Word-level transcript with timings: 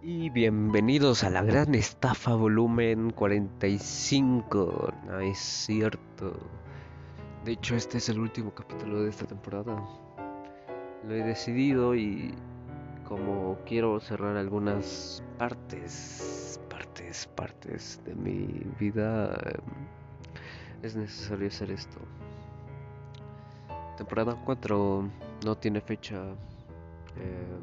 Y 0.00 0.30
bienvenidos 0.30 1.24
a 1.24 1.30
la 1.30 1.42
gran 1.42 1.74
estafa 1.74 2.36
volumen 2.36 3.10
45. 3.10 4.92
No 5.04 5.18
es 5.18 5.38
cierto. 5.38 6.38
De 7.44 7.52
hecho, 7.52 7.74
este 7.74 7.98
es 7.98 8.08
el 8.08 8.20
último 8.20 8.54
capítulo 8.54 9.02
de 9.02 9.10
esta 9.10 9.26
temporada. 9.26 9.82
Lo 11.04 11.14
he 11.14 11.24
decidido 11.24 11.96
y 11.96 12.32
como 13.08 13.58
quiero 13.66 13.98
cerrar 13.98 14.36
algunas 14.36 15.20
partes, 15.36 16.60
partes, 16.70 17.26
partes 17.34 18.00
de 18.04 18.14
mi 18.14 18.46
vida, 18.78 19.36
es 20.80 20.94
necesario 20.94 21.48
hacer 21.48 21.72
esto. 21.72 21.98
Temporada 23.96 24.40
4 24.44 25.10
no 25.44 25.56
tiene 25.56 25.80
fecha. 25.80 26.22
Eh, 27.16 27.58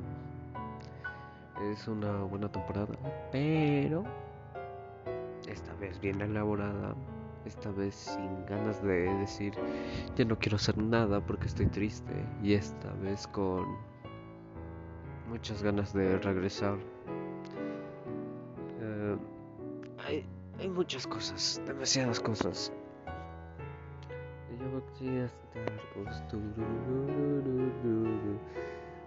es 1.62 1.88
una 1.88 2.24
buena 2.24 2.52
temporada, 2.52 2.96
pero 3.32 4.04
esta 5.48 5.74
vez 5.76 6.00
bien 6.02 6.22
elaborada, 6.22 6.96
esta 7.46 7.72
vez 7.72 7.96
sin 7.96 8.46
ganas 8.46 8.82
de 8.84 9.14
decir 9.16 9.54
ya 10.16 10.26
no 10.26 10.38
quiero 10.38 10.56
hacer 10.56 10.78
nada 10.78 11.22
porque 11.22 11.46
estoy 11.46 11.68
triste 11.68 12.14
y 12.42 12.54
esta 12.54 12.92
vez 12.94 13.28
con 13.28 13.78
muchas 15.30 15.64
ganas 15.64 15.94
de 15.94 16.18
regresar. 16.20 16.78
Eh, 18.80 19.18
hay, 20.06 20.26
hay 20.60 20.70
muchas 20.70 21.08
cosas, 21.08 21.62
demasiadas 21.66 22.20
cosas. 22.20 22.72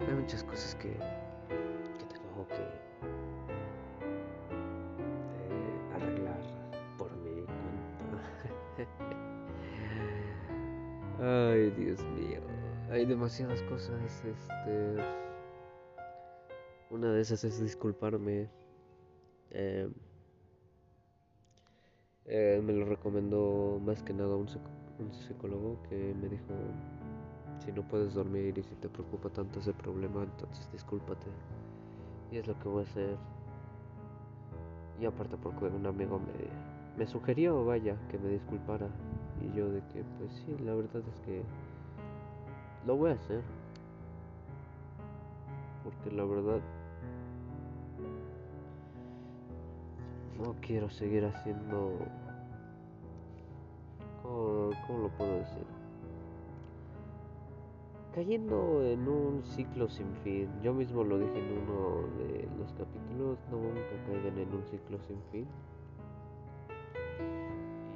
Hay 0.07 0.15
muchas 0.15 0.43
cosas 0.43 0.75
que 0.75 0.95
que 2.47 2.61
eh, 5.35 5.93
arreglar 5.93 6.41
por 6.97 7.11
mi 7.17 7.41
cuenta. 7.43 8.87
Ay, 11.51 11.71
Dios 11.71 12.03
mío. 12.05 12.41
Hay 12.89 13.05
demasiadas 13.05 13.61
cosas. 13.63 14.23
Este. 14.25 14.95
Una 16.89 17.11
de 17.11 17.21
esas 17.21 17.43
es 17.43 17.61
disculparme. 17.61 18.49
Eh, 19.51 19.89
eh, 22.25 22.61
me 22.63 22.73
lo 22.73 22.85
recomendó 22.85 23.79
más 23.83 24.01
que 24.03 24.13
nada 24.13 24.35
un, 24.35 24.47
un 24.99 25.13
psicólogo 25.13 25.81
que 25.89 26.13
me 26.13 26.29
dijo, 26.29 26.53
si 27.63 27.71
no 27.71 27.87
puedes 27.87 28.13
dormir 28.13 28.57
y 28.57 28.63
si 28.63 28.75
te 28.75 28.87
preocupa 28.89 29.29
tanto 29.29 29.59
ese 29.59 29.73
problema, 29.73 30.23
entonces 30.23 30.71
discúlpate. 30.71 31.27
Y 32.31 32.37
es 32.37 32.47
lo 32.47 32.57
que 32.59 32.69
voy 32.69 32.83
a 32.83 32.87
hacer. 32.87 33.17
Y 34.99 35.05
aparte 35.05 35.37
porque 35.37 35.65
un 35.65 35.85
amigo 35.85 36.19
me, 36.19 36.97
me 36.97 37.07
sugirió, 37.07 37.65
vaya, 37.65 37.95
que 38.09 38.17
me 38.17 38.29
disculpara. 38.29 38.87
Y 39.41 39.57
yo 39.57 39.69
de 39.69 39.79
que, 39.87 40.03
pues 40.17 40.31
sí, 40.33 40.57
la 40.63 40.73
verdad 40.75 41.01
es 41.07 41.19
que 41.25 41.43
lo 42.85 42.97
voy 42.97 43.11
a 43.11 43.13
hacer. 43.13 43.41
Porque 45.83 46.15
la 46.15 46.25
verdad 46.25 46.59
no 50.37 50.55
quiero 50.61 50.89
seguir 50.89 51.25
haciendo... 51.25 51.93
¿Cómo, 54.21 54.71
cómo 54.85 54.99
lo 54.99 55.09
puedo 55.09 55.37
decir? 55.37 55.78
Cayendo 58.19 58.83
en 58.83 59.07
un 59.07 59.41
ciclo 59.45 59.87
sin 59.87 60.13
fin. 60.25 60.49
Yo 60.61 60.73
mismo 60.73 61.05
lo 61.05 61.17
dije 61.17 61.39
en 61.39 61.57
uno 61.57 62.01
de 62.17 62.49
los 62.57 62.73
capítulos, 62.73 63.39
no 63.49 63.57
nunca 63.59 63.95
caigan 64.07 64.37
en 64.37 64.53
un 64.53 64.63
ciclo 64.65 64.99
sin 65.07 65.21
fin. 65.31 65.47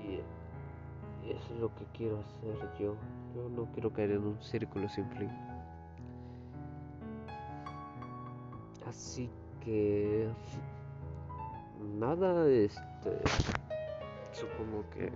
Y, 0.01 1.29
eso 1.29 1.53
es 1.53 1.59
lo 1.59 1.75
que 1.75 1.83
quiero 1.93 2.19
hacer 2.19 2.69
yo. 2.79 2.95
Yo 3.35 3.49
no 3.49 3.65
quiero 3.73 3.91
caer 3.91 4.11
en 4.11 4.23
un 4.23 4.41
círculo 4.41 4.87
sin 4.87 5.09
fin. 5.09 5.29
Así 8.87 9.29
que 9.59 10.29
nada, 11.99 12.49
este 12.49 13.11
supongo 14.31 14.85
que 14.91 15.11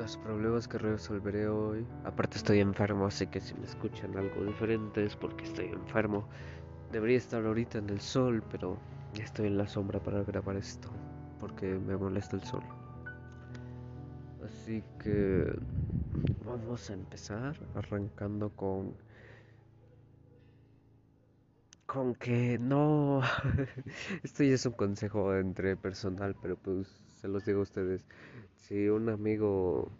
los 0.00 0.16
problemas 0.16 0.66
que 0.66 0.78
resolveré 0.78 1.46
hoy. 1.46 1.86
Aparte 2.04 2.38
estoy 2.38 2.60
enfermo, 2.60 3.04
así 3.04 3.26
que 3.26 3.38
si 3.38 3.52
me 3.54 3.66
escuchan 3.66 4.16
algo 4.16 4.44
diferente 4.44 5.04
es 5.04 5.14
porque 5.14 5.44
estoy 5.44 5.66
enfermo. 5.66 6.26
Debería 6.90 7.18
estar 7.18 7.44
ahorita 7.44 7.78
en 7.78 7.90
el 7.90 8.00
sol, 8.00 8.42
pero 8.50 8.78
estoy 9.20 9.48
en 9.48 9.58
la 9.58 9.68
sombra 9.68 10.02
para 10.02 10.22
grabar 10.22 10.56
esto, 10.56 10.88
porque 11.38 11.66
me 11.66 11.98
molesta 11.98 12.36
el 12.36 12.42
sol. 12.42 12.62
Así 14.42 14.82
que 15.02 15.52
vamos 16.46 16.88
a 16.88 16.94
empezar 16.94 17.54
arrancando 17.74 18.48
con 18.56 18.94
con 21.84 22.14
que 22.14 22.56
no 22.58 23.20
esto 24.22 24.44
ya 24.44 24.54
es 24.54 24.64
un 24.64 24.72
consejo 24.72 25.34
entre 25.34 25.76
personal, 25.76 26.34
pero 26.40 26.56
pues 26.56 27.09
se 27.20 27.28
los 27.28 27.44
digo 27.44 27.60
a 27.60 27.62
ustedes 27.62 28.04
si 28.56 28.88
un 28.88 29.08
amigo 29.08 29.90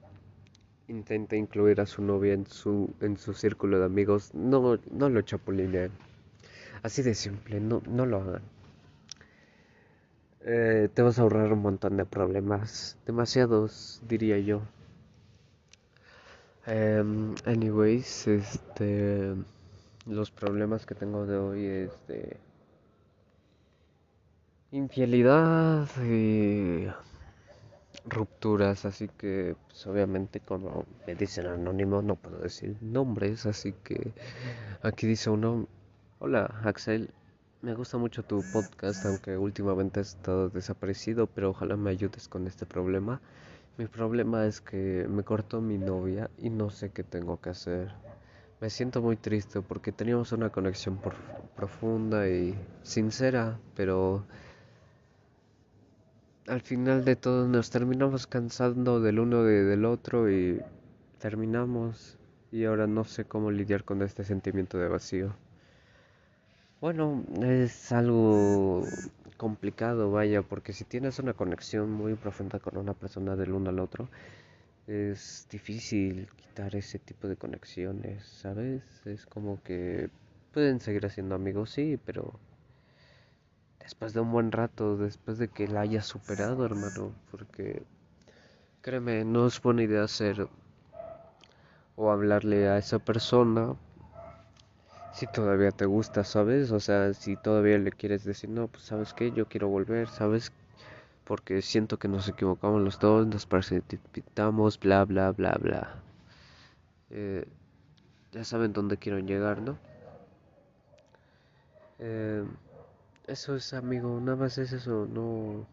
intenta 0.88 1.36
incluir 1.36 1.80
a 1.80 1.86
su 1.86 2.02
novia 2.02 2.34
en 2.34 2.46
su, 2.46 2.94
en 3.00 3.16
su 3.16 3.34
círculo 3.34 3.78
de 3.78 3.84
amigos, 3.84 4.34
no, 4.34 4.78
no 4.90 5.08
lo 5.08 5.22
chapulineen. 5.22 5.92
Así 6.82 7.02
de 7.02 7.14
simple, 7.14 7.60
no, 7.60 7.82
no 7.88 8.06
lo 8.06 8.18
hagan. 8.18 8.42
Eh, 10.42 10.88
te 10.94 11.02
vas 11.02 11.18
a 11.18 11.22
ahorrar 11.22 11.52
un 11.52 11.62
montón 11.62 11.96
de 11.96 12.04
problemas, 12.04 12.96
demasiados 13.06 14.00
diría 14.08 14.38
yo. 14.38 14.62
Um, 16.66 17.34
anyways, 17.46 18.28
este, 18.28 19.34
los 20.06 20.30
problemas 20.30 20.86
que 20.86 20.94
tengo 20.94 21.26
de 21.26 21.36
hoy 21.36 21.66
es 21.66 21.90
de 22.06 22.36
infidelidad 24.72 25.88
y 26.04 26.86
rupturas, 28.06 28.84
así 28.84 29.08
que 29.08 29.56
pues, 29.68 29.86
obviamente 29.86 30.40
como 30.40 30.84
me 31.06 31.14
dicen 31.14 31.46
anónimo 31.46 32.02
no 32.02 32.16
puedo 32.16 32.38
decir 32.38 32.76
nombres, 32.80 33.46
así 33.46 33.72
que 33.84 34.12
aquí 34.82 35.06
dice 35.06 35.30
uno, 35.30 35.68
hola 36.18 36.60
Axel, 36.64 37.10
me 37.62 37.74
gusta 37.74 37.98
mucho 37.98 38.22
tu 38.22 38.42
podcast, 38.52 39.04
aunque 39.04 39.36
últimamente 39.36 40.00
has 40.00 40.14
estado 40.14 40.48
desaparecido, 40.48 41.26
pero 41.26 41.50
ojalá 41.50 41.76
me 41.76 41.90
ayudes 41.90 42.26
con 42.26 42.46
este 42.46 42.64
problema. 42.64 43.20
Mi 43.76 43.86
problema 43.86 44.46
es 44.46 44.60
que 44.60 45.06
me 45.08 45.24
cortó 45.24 45.60
mi 45.60 45.76
novia 45.76 46.30
y 46.38 46.48
no 46.48 46.70
sé 46.70 46.90
qué 46.90 47.02
tengo 47.02 47.40
que 47.40 47.50
hacer. 47.50 47.92
Me 48.60 48.70
siento 48.70 49.02
muy 49.02 49.16
triste 49.16 49.60
porque 49.60 49.92
teníamos 49.92 50.32
una 50.32 50.50
conexión 50.50 50.98
profunda 51.54 52.28
y 52.28 52.54
sincera, 52.82 53.58
pero 53.74 54.24
al 56.46 56.60
final 56.60 57.04
de 57.04 57.16
todo 57.16 57.46
nos 57.48 57.70
terminamos 57.70 58.26
cansando 58.26 59.00
del 59.00 59.18
uno 59.18 59.48
y 59.48 59.54
del 59.54 59.84
otro 59.84 60.30
y 60.30 60.60
terminamos 61.18 62.18
y 62.52 62.64
ahora 62.64 62.86
no 62.86 63.04
sé 63.04 63.24
cómo 63.24 63.50
lidiar 63.50 63.84
con 63.84 64.02
este 64.02 64.24
sentimiento 64.24 64.78
de 64.78 64.88
vacío. 64.88 65.34
Bueno, 66.80 67.24
es 67.42 67.92
algo 67.92 68.84
complicado, 69.36 70.10
vaya, 70.10 70.42
porque 70.42 70.72
si 70.72 70.84
tienes 70.84 71.18
una 71.18 71.34
conexión 71.34 71.90
muy 71.90 72.14
profunda 72.14 72.58
con 72.58 72.78
una 72.78 72.94
persona 72.94 73.36
del 73.36 73.52
uno 73.52 73.70
al 73.70 73.80
otro, 73.80 74.08
es 74.86 75.46
difícil 75.50 76.28
quitar 76.36 76.74
ese 76.74 76.98
tipo 76.98 77.28
de 77.28 77.36
conexiones, 77.36 78.24
¿sabes? 78.24 78.82
Es 79.06 79.26
como 79.26 79.62
que 79.62 80.10
pueden 80.52 80.80
seguir 80.80 81.08
siendo 81.10 81.34
amigos, 81.34 81.70
sí, 81.70 81.98
pero 82.04 82.40
después 83.80 84.12
de 84.12 84.20
un 84.20 84.32
buen 84.32 84.52
rato, 84.52 84.96
después 84.96 85.38
de 85.38 85.48
que 85.48 85.68
la 85.68 85.80
hayas 85.80 86.06
superado, 86.06 86.64
hermano, 86.64 87.12
porque 87.30 87.82
créeme, 88.82 89.24
no 89.24 89.46
es 89.46 89.60
buena 89.60 89.82
idea 89.82 90.04
hacer 90.04 90.48
o 91.96 92.10
hablarle 92.10 92.68
a 92.68 92.78
esa 92.78 92.98
persona 92.98 93.74
si 95.12 95.26
todavía 95.26 95.70
te 95.70 95.86
gusta, 95.86 96.24
¿sabes? 96.24 96.70
O 96.70 96.80
sea, 96.80 97.12
si 97.14 97.36
todavía 97.36 97.78
le 97.78 97.90
quieres 97.90 98.24
decir, 98.24 98.48
no, 98.48 98.68
pues 98.68 98.84
sabes 98.84 99.12
qué, 99.12 99.32
yo 99.32 99.46
quiero 99.46 99.68
volver, 99.68 100.08
¿sabes? 100.08 100.52
Porque 101.24 101.62
siento 101.62 101.98
que 101.98 102.08
nos 102.08 102.28
equivocamos 102.28 102.80
los 102.82 102.98
dos, 102.98 103.26
nos 103.26 103.46
precipitamos, 103.46 104.78
bla, 104.78 105.04
bla, 105.04 105.32
bla, 105.32 105.58
bla. 105.60 105.94
Eh, 107.10 107.46
ya 108.32 108.44
saben 108.44 108.72
dónde 108.72 108.96
quiero 108.96 109.18
llegar, 109.18 109.60
¿no? 109.60 109.76
Eh, 111.98 112.44
eso 113.26 113.56
es, 113.56 113.72
amigo, 113.72 114.20
nada 114.20 114.36
más 114.36 114.58
es 114.58 114.72
eso, 114.72 115.06
no. 115.06 115.66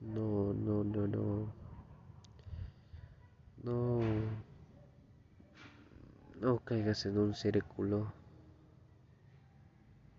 No, 0.00 0.52
no, 0.54 0.84
no, 0.84 1.06
no. 1.06 1.52
No. 3.62 4.00
No 6.40 6.58
caigas 6.58 7.06
en 7.06 7.18
un 7.18 7.34
círculo. 7.34 8.12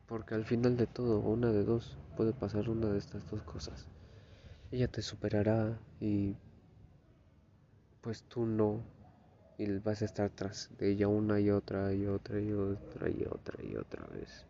Porque 0.08 0.36
al 0.36 0.46
final 0.46 0.78
de 0.78 0.88
todo, 0.88 1.20
una 1.20 1.52
de 1.52 1.64
dos, 1.64 1.98
puede 2.16 2.34
pasar 2.34 2.70
una 2.70 2.88
de 2.90 3.00
estas 3.00 3.30
dos 3.30 3.42
cosas. 3.44 3.88
Ella 4.72 4.88
te 4.88 5.02
superará 5.02 5.80
y 6.00 6.36
pues 8.02 8.24
tú 8.24 8.46
no. 8.46 8.82
Y 9.58 9.80
vas 9.80 10.02
a 10.02 10.06
estar 10.06 10.30
tras 10.30 10.70
de 10.78 10.92
ella 10.92 11.08
una 11.08 11.40
y 11.40 11.50
otra 11.50 11.94
y 11.94 12.06
otra 12.06 12.40
y 12.40 12.52
otra 12.52 13.10
y 13.10 13.24
otra 13.24 13.64
y 13.64 13.76
otra 13.76 14.06
vez. 14.08 14.46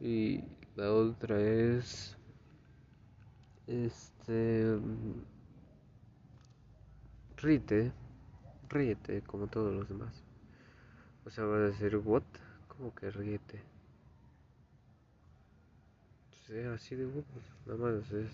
Y 0.00 0.42
la 0.76 0.92
otra 0.92 1.40
es... 1.40 2.16
Este... 3.66 4.78
Ríete, 7.36 7.92
ríete 8.68 9.22
como 9.22 9.46
todos 9.46 9.72
los 9.72 9.88
demás. 9.88 10.24
O 11.24 11.30
sea, 11.30 11.44
vas 11.44 11.58
a 11.58 11.62
decir, 11.64 11.96
¿what? 11.96 12.24
¿Cómo 12.68 12.94
que 12.94 13.10
ríete? 13.10 13.62
sea, 16.48 16.72
así 16.72 16.96
de 16.96 17.06
nada 17.66 17.78
más 17.78 18.10
es 18.10 18.30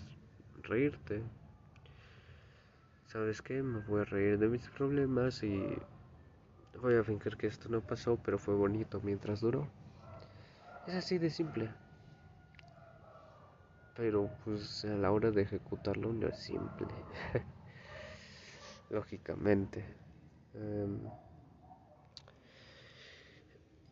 reírte. 0.63 1.21
¿Sabes 3.07 3.41
qué? 3.41 3.61
Me 3.61 3.79
voy 3.81 4.01
a 4.01 4.05
reír 4.05 4.39
de 4.39 4.47
mis 4.47 4.69
problemas 4.69 5.43
y 5.43 5.77
voy 6.81 6.95
a 6.95 7.03
fingir 7.03 7.35
que 7.35 7.47
esto 7.47 7.67
no 7.67 7.81
pasó, 7.81 8.17
pero 8.23 8.37
fue 8.37 8.55
bonito 8.55 9.01
mientras 9.03 9.41
duró. 9.41 9.67
Es 10.87 10.93
así 10.95 11.17
de 11.17 11.29
simple. 11.29 11.69
Pero 13.95 14.29
pues 14.43 14.85
a 14.85 14.95
la 14.95 15.11
hora 15.11 15.31
de 15.31 15.41
ejecutarlo 15.41 16.13
no 16.13 16.27
es 16.27 16.37
simple. 16.37 16.87
Lógicamente. 18.89 19.83
Em, 20.53 20.99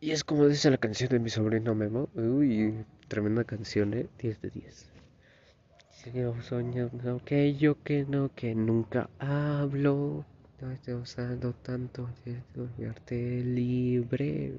y 0.00 0.10
es 0.12 0.22
como 0.22 0.46
dice 0.46 0.70
la 0.70 0.76
canción 0.76 1.10
de 1.10 1.18
mi 1.18 1.30
sobrino 1.30 1.74
Memo. 1.74 2.10
Uy, 2.14 2.84
tremenda 3.08 3.44
canción, 3.44 3.94
¿eh? 3.94 4.06
10 4.18 4.40
de 4.42 4.50
10. 4.50 4.90
Sigo 5.90 6.40
soñando 6.42 7.20
que 7.24 7.54
yo 7.54 7.82
que 7.82 8.04
no, 8.04 8.30
que 8.34 8.54
nunca 8.54 9.08
hablo. 9.18 10.24
No 10.60 10.70
estoy 10.70 10.94
usando 10.94 11.54
tanto 11.54 12.08
de 12.24 13.44
libre. 13.44 14.52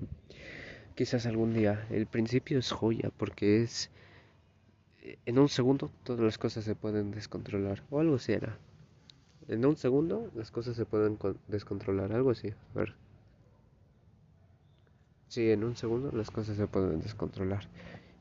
Quizás 0.96 1.26
algún 1.26 1.54
día. 1.54 1.86
El 1.92 2.08
principio 2.08 2.58
es 2.58 2.72
joya 2.72 3.12
porque 3.18 3.62
es. 3.62 3.92
En 5.26 5.38
un 5.38 5.50
segundo 5.50 5.92
todas 6.04 6.22
las 6.22 6.38
cosas 6.38 6.64
se 6.64 6.74
pueden 6.74 7.12
descontrolar. 7.12 7.84
O 7.90 8.00
algo 8.00 8.16
así 8.16 8.32
era. 8.32 8.58
En 9.48 9.66
un 9.66 9.76
segundo 9.76 10.32
las 10.36 10.52
cosas 10.52 10.78
se 10.78 10.86
pueden 10.86 11.18
descontrolar. 11.48 12.14
Algo 12.14 12.32
así. 12.32 12.50
A 12.50 12.80
ver. 12.80 12.96
Sí, 15.28 15.52
en 15.52 15.66
un 15.66 15.76
segundo 15.76 16.12
las 16.14 16.32
cosas 16.32 16.56
se 16.56 16.68
pueden 16.68 17.02
descontrolar. 17.02 17.68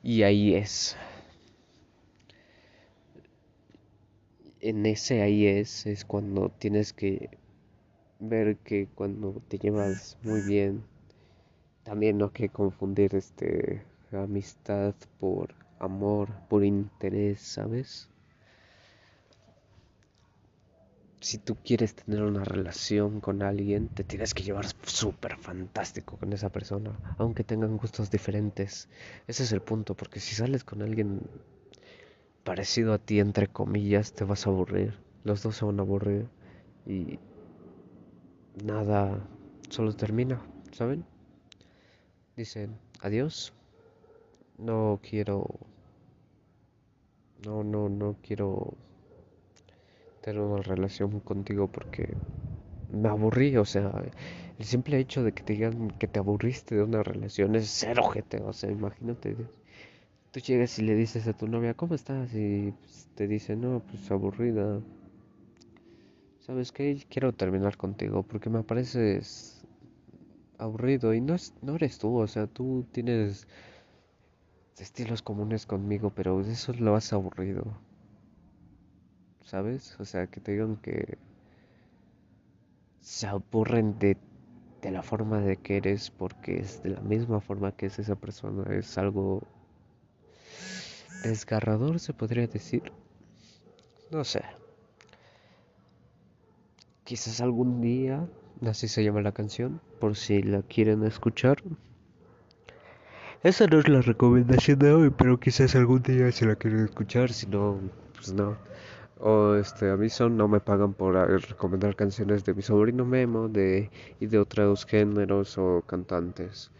Y 0.02 0.24
ahí 0.24 0.54
es. 0.54 0.96
En 4.60 4.84
ese 4.84 5.22
ahí 5.22 5.46
es, 5.46 5.86
es 5.86 6.04
cuando 6.04 6.48
tienes 6.48 6.92
que 6.92 7.30
ver 8.18 8.56
que 8.56 8.88
cuando 8.94 9.42
te 9.48 9.58
llevas 9.58 10.18
muy 10.22 10.40
bien, 10.40 10.82
también 11.84 12.18
no 12.18 12.26
hay 12.26 12.30
que 12.32 12.48
confundir 12.48 13.14
este 13.14 13.82
amistad 14.12 14.94
por 15.20 15.54
amor, 15.78 16.28
por 16.48 16.64
interés, 16.64 17.40
¿sabes? 17.40 18.10
si 21.24 21.38
tú 21.38 21.56
quieres 21.64 21.94
tener 21.94 22.22
una 22.22 22.44
relación 22.44 23.20
con 23.20 23.42
alguien, 23.42 23.88
te 23.88 24.04
tienes 24.04 24.34
que 24.34 24.42
llevar 24.42 24.66
súper 24.84 25.38
fantástico 25.38 26.18
con 26.18 26.34
esa 26.34 26.50
persona, 26.50 27.00
aunque 27.16 27.42
tengan 27.44 27.78
gustos 27.78 28.10
diferentes. 28.10 28.90
Ese 29.26 29.44
es 29.44 29.52
el 29.52 29.62
punto, 29.62 29.94
porque 29.94 30.20
si 30.20 30.34
sales 30.34 30.64
con 30.64 30.82
alguien 30.82 31.22
parecido 32.44 32.92
a 32.92 32.98
ti, 32.98 33.20
entre 33.20 33.48
comillas, 33.48 34.12
te 34.12 34.24
vas 34.24 34.46
a 34.46 34.50
aburrir. 34.50 35.00
Los 35.24 35.42
dos 35.42 35.56
se 35.56 35.64
van 35.64 35.78
a 35.78 35.82
aburrir 35.82 36.28
y 36.86 37.18
nada, 38.62 39.26
solo 39.70 39.94
termina, 39.94 40.42
¿saben? 40.72 41.06
Dicen, 42.36 42.76
adiós. 43.00 43.52
No 44.58 45.00
quiero... 45.02 45.46
No, 47.44 47.62
no, 47.62 47.88
no 47.88 48.16
quiero 48.22 48.74
tener 50.22 50.40
una 50.40 50.62
relación 50.62 51.20
contigo 51.20 51.68
porque 51.68 52.14
me 52.90 53.08
aburrí, 53.08 53.56
o 53.58 53.64
sea, 53.66 53.92
el 54.58 54.64
simple 54.64 54.98
hecho 54.98 55.22
de 55.22 55.32
que 55.32 55.42
te 55.42 55.52
digan 55.52 55.90
que 55.98 56.08
te 56.08 56.18
aburriste 56.18 56.76
de 56.76 56.82
una 56.82 57.02
relación 57.02 57.54
es 57.56 57.68
ser 57.68 58.00
ojete, 58.00 58.38
o 58.38 58.52
sea, 58.52 58.70
imagínate, 58.70 59.36
tú 60.30 60.40
llegas 60.40 60.78
y 60.78 60.82
le 60.82 60.94
dices 60.94 61.26
a 61.26 61.34
tu 61.34 61.46
novia, 61.46 61.74
¿cómo 61.74 61.94
estás? 61.94 62.34
Y 62.34 62.72
pues, 62.80 63.08
te 63.14 63.28
dice, 63.28 63.56
no, 63.56 63.80
pues 63.80 64.10
aburrida. 64.10 64.80
¿Sabes 66.40 66.72
qué? 66.72 67.02
Quiero 67.08 67.32
terminar 67.32 67.76
contigo 67.76 68.22
porque 68.22 68.50
me 68.50 68.62
pareces 68.62 69.63
aburrido 70.58 71.14
y 71.14 71.20
no, 71.20 71.34
es, 71.34 71.54
no 71.62 71.76
eres 71.76 71.98
tú, 71.98 72.16
o 72.18 72.26
sea, 72.26 72.46
tú 72.46 72.86
tienes 72.92 73.46
estilos 74.78 75.22
comunes 75.22 75.66
conmigo, 75.66 76.10
pero 76.10 76.40
eso 76.40 76.72
lo 76.74 76.96
has 76.96 77.12
aburrido. 77.12 77.64
¿sabes? 79.44 79.96
O 80.00 80.04
sea, 80.04 80.26
que 80.26 80.40
te 80.40 80.52
digan 80.52 80.76
que 80.76 81.18
se 83.00 83.26
aburren 83.26 83.98
de, 83.98 84.16
de 84.82 84.90
la 84.90 85.02
forma 85.02 85.40
de 85.40 85.56
que 85.56 85.76
eres 85.76 86.10
porque 86.10 86.58
es 86.58 86.82
de 86.82 86.90
la 86.90 87.00
misma 87.00 87.40
forma 87.40 87.72
que 87.72 87.86
es 87.86 87.98
esa 87.98 88.16
persona. 88.16 88.64
Es 88.74 88.98
algo 88.98 89.42
desgarrador, 91.22 92.00
se 92.00 92.14
podría 92.14 92.46
decir. 92.46 92.90
No 94.10 94.24
sé. 94.24 94.42
Quizás 97.04 97.40
algún 97.40 97.82
día, 97.82 98.26
así 98.66 98.88
se 98.88 99.04
llama 99.04 99.20
la 99.20 99.32
canción, 99.32 99.80
por 100.04 100.16
si 100.16 100.42
la 100.42 100.60
quieren 100.60 101.02
escuchar. 101.04 101.62
Esa 103.42 103.66
no 103.66 103.78
es 103.78 103.88
la 103.88 104.02
recomendación 104.02 104.78
de 104.78 104.92
hoy, 104.92 105.08
pero 105.08 105.40
quizás 105.40 105.74
algún 105.74 106.02
día 106.02 106.30
se 106.30 106.44
la 106.44 106.56
quieren 106.56 106.80
escuchar, 106.80 107.32
si 107.32 107.46
no, 107.46 107.80
pues 108.12 108.30
no. 108.34 108.54
O 109.18 109.54
este 109.54 109.88
aviso 109.88 110.28
no 110.28 110.46
me 110.46 110.60
pagan 110.60 110.92
por 110.92 111.14
recomendar 111.48 111.96
canciones 111.96 112.44
de 112.44 112.52
mi 112.52 112.60
sobrino 112.60 113.06
Memo 113.06 113.48
de 113.48 113.90
y 114.20 114.26
de 114.26 114.38
otros 114.38 114.84
géneros 114.84 115.56
o 115.56 115.82
cantantes. 115.86 116.70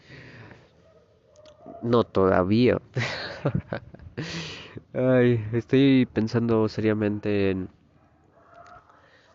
No 1.80 2.04
todavía. 2.04 2.78
Ay, 4.92 5.42
estoy 5.54 6.06
pensando 6.12 6.68
seriamente 6.68 7.52
en 7.52 7.70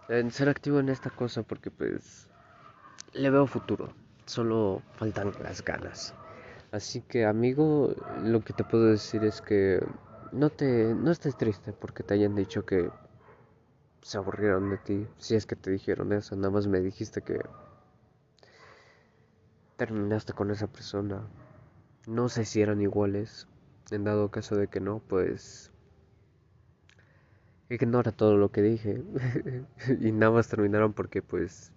en 0.10 0.30
ser 0.32 0.48
activo 0.48 0.80
en 0.80 0.90
esta 0.90 1.10
cosa 1.10 1.42
porque 1.42 1.72
pues 1.72 2.29
le 3.14 3.30
veo 3.30 3.48
futuro 3.48 3.90
solo 4.26 4.82
faltan 4.94 5.32
las 5.42 5.64
ganas 5.64 6.14
así 6.72 7.02
que 7.02 7.26
amigo 7.26 7.94
lo 8.24 8.42
que 8.42 8.54
te 8.54 8.64
puedo 8.64 8.86
decir 8.86 9.24
es 9.24 9.42
que 9.42 9.80
no 10.32 10.50
te 10.50 10.94
no 10.94 11.12
estés 11.12 11.36
triste 11.36 11.74
porque 11.74 12.04
te 12.04 12.14
hayan 12.14 12.36
dicho 12.36 12.66
que 12.66 12.90
se 14.02 14.18
aburrieron 14.18 14.70
de 14.70 14.78
ti, 14.78 15.08
si 15.18 15.36
es 15.36 15.46
que 15.46 15.56
te 15.56 15.72
dijeron 15.72 16.14
eso, 16.14 16.36
nada 16.36 16.50
más 16.50 16.68
me 16.68 16.80
dijiste 16.80 17.22
que 17.22 17.42
terminaste 19.76 20.34
con 20.34 20.52
esa 20.52 20.68
persona. 20.68 21.28
No 22.08 22.30
sé 22.30 22.46
si 22.46 22.62
eran 22.62 22.82
iguales. 22.82 23.48
En 23.92 24.04
dado 24.04 24.30
caso 24.30 24.56
de 24.56 24.68
que 24.68 24.80
no, 24.80 25.00
pues 25.00 25.72
ignora 27.70 28.12
todo 28.12 28.36
lo 28.38 28.52
que 28.52 28.62
dije 28.62 29.04
y 30.00 30.12
nada 30.12 30.32
más 30.32 30.48
terminaron 30.48 30.94
porque 30.94 31.22
pues 31.22 31.72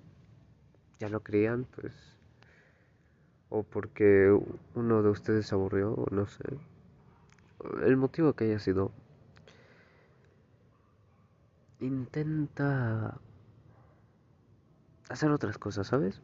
ya 1.03 1.09
no 1.09 1.21
creían, 1.21 1.67
pues 1.75 1.93
o 3.51 3.65
porque 3.65 4.33
uno 4.75 5.03
de 5.03 5.11
ustedes 5.11 5.47
se 5.47 5.55
aburrió 5.57 5.93
o 5.93 6.07
no 6.15 6.27
sé 6.27 6.45
el 7.85 7.97
motivo 7.97 8.33
que 8.35 8.45
haya 8.45 8.59
sido, 8.59 8.93
intenta 11.81 13.19
hacer 15.09 15.31
otras 15.31 15.59
cosas, 15.59 15.89
¿sabes? 15.89 16.21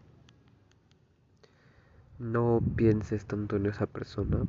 No 2.19 2.63
pienses 2.77 3.27
tanto 3.27 3.57
en 3.57 3.67
esa 3.67 3.87
persona. 3.87 4.47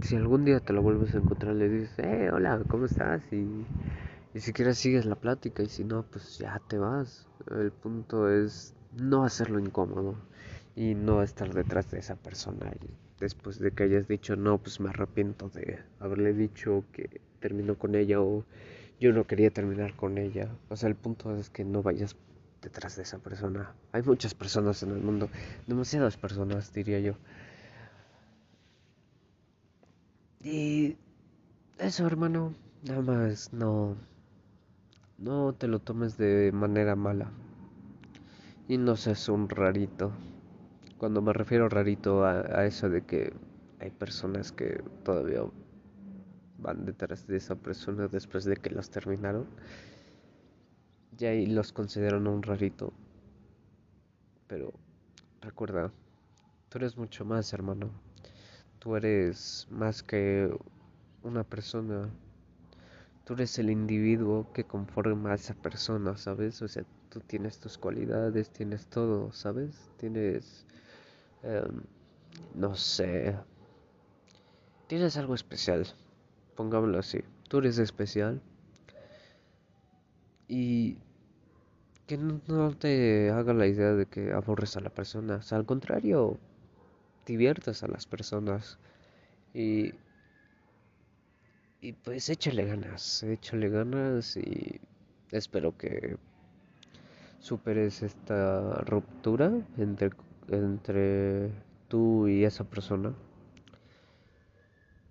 Si 0.00 0.16
algún 0.16 0.44
día 0.44 0.60
te 0.60 0.72
lo 0.72 0.82
vuelves 0.82 1.14
a 1.14 1.18
encontrar, 1.18 1.54
le 1.54 1.68
dices, 1.68 1.98
eh, 1.98 2.30
hola, 2.32 2.62
¿cómo 2.68 2.86
estás? 2.86 3.22
Y, 3.32 3.66
y 4.34 4.40
si 4.40 4.52
quieres 4.52 4.78
sigues 4.78 5.06
la 5.06 5.14
plática 5.14 5.62
y 5.62 5.68
si 5.68 5.84
no, 5.84 6.02
pues 6.02 6.38
ya 6.38 6.60
te 6.68 6.76
vas. 6.76 7.26
El 7.50 7.70
punto 7.70 8.28
es 8.28 8.74
no 8.92 9.24
hacerlo 9.24 9.58
incómodo 9.60 10.16
y 10.76 10.94
no 10.94 11.22
estar 11.22 11.54
detrás 11.54 11.90
de 11.90 12.00
esa 12.00 12.16
persona 12.16 12.72
después 13.20 13.58
de 13.58 13.70
que 13.70 13.84
hayas 13.84 14.08
dicho 14.08 14.36
no, 14.36 14.58
pues 14.58 14.80
me 14.80 14.90
arrepiento 14.90 15.48
de 15.48 15.78
haberle 16.00 16.34
dicho 16.34 16.84
que 16.92 17.20
terminó 17.40 17.78
con 17.78 17.94
ella 17.94 18.20
o 18.20 18.44
yo 19.00 19.12
no 19.12 19.26
quería 19.26 19.50
terminar 19.50 19.96
con 19.96 20.18
ella. 20.18 20.48
O 20.68 20.76
sea, 20.76 20.88
el 20.88 20.94
punto 20.94 21.36
es 21.36 21.50
que 21.50 21.64
no 21.64 21.82
vayas 21.82 22.16
detrás 22.62 22.96
de 22.96 23.02
esa 23.02 23.18
persona. 23.18 23.74
Hay 23.92 24.02
muchas 24.02 24.34
personas 24.34 24.82
en 24.82 24.90
el 24.90 25.00
mundo, 25.00 25.28
demasiadas 25.66 26.16
personas 26.16 26.72
diría 26.72 27.00
yo. 27.00 27.14
Y 30.42 30.96
eso, 31.78 32.06
hermano, 32.06 32.54
nada 32.82 33.00
más 33.00 33.52
no 33.52 33.96
no 35.18 35.54
te 35.54 35.68
lo 35.68 35.78
tomes 35.78 36.16
de 36.16 36.50
manera 36.52 36.96
mala. 36.96 37.30
Y 38.68 38.78
no 38.78 38.96
seas 38.96 39.28
un 39.28 39.48
rarito. 39.48 40.12
Cuando 40.98 41.20
me 41.22 41.32
refiero 41.32 41.68
rarito 41.68 42.24
a, 42.24 42.64
eso 42.64 42.88
de 42.88 43.02
que 43.02 43.32
hay 43.80 43.90
personas 43.90 44.52
que 44.52 44.82
todavía 45.04 45.42
van 46.58 46.86
detrás 46.86 47.26
de 47.26 47.36
esa 47.36 47.56
persona 47.56 48.08
después 48.08 48.44
de 48.44 48.56
que 48.56 48.70
las 48.70 48.90
terminaron. 48.90 49.46
Y 51.18 51.26
ahí 51.26 51.46
los 51.46 51.72
consideran 51.72 52.26
un 52.26 52.42
rarito. 52.42 52.92
Pero 54.46 54.72
recuerda, 55.40 55.92
tú 56.68 56.78
eres 56.78 56.96
mucho 56.96 57.24
más, 57.24 57.52
hermano. 57.52 57.90
Tú 58.78 58.96
eres 58.96 59.66
más 59.70 60.02
que 60.02 60.50
una 61.22 61.44
persona 61.44 62.10
tú 63.24 63.34
eres 63.34 63.58
el 63.58 63.70
individuo 63.70 64.52
que 64.52 64.64
conforma 64.64 65.32
a 65.32 65.34
esa 65.34 65.54
persona, 65.54 66.16
¿sabes? 66.16 66.60
O 66.62 66.68
sea, 66.68 66.84
tú 67.08 67.20
tienes 67.20 67.58
tus 67.58 67.78
cualidades, 67.78 68.50
tienes 68.50 68.86
todo, 68.86 69.32
¿sabes? 69.32 69.90
Tienes, 69.98 70.66
em, 71.42 71.82
no 72.54 72.74
sé, 72.74 73.36
tienes 74.86 75.16
algo 75.16 75.34
especial, 75.34 75.86
pongámoslo 76.56 76.98
así, 76.98 77.20
tú 77.48 77.58
eres 77.58 77.78
especial. 77.78 78.40
Y 80.46 80.98
que 82.06 82.18
no, 82.18 82.40
no 82.48 82.76
te 82.76 83.30
haga 83.30 83.54
la 83.54 83.66
idea 83.66 83.94
de 83.94 84.06
que 84.06 84.32
aborres 84.32 84.76
a 84.76 84.80
la 84.80 84.90
persona, 84.90 85.36
o 85.36 85.42
sea, 85.42 85.58
al 85.58 85.66
contrario, 85.66 86.38
diviertas 87.26 87.82
a 87.82 87.88
las 87.88 88.06
personas. 88.06 88.78
Y 89.54 89.94
y 91.84 91.92
pues 91.92 92.30
échale 92.30 92.64
ganas, 92.64 93.22
échale 93.24 93.68
ganas 93.68 94.38
y 94.38 94.80
espero 95.30 95.76
que 95.76 96.16
superes 97.40 98.02
esta 98.02 98.80
ruptura 98.86 99.52
entre, 99.76 100.10
entre 100.48 101.50
tú 101.88 102.26
y 102.26 102.44
esa 102.44 102.64
persona. 102.64 103.12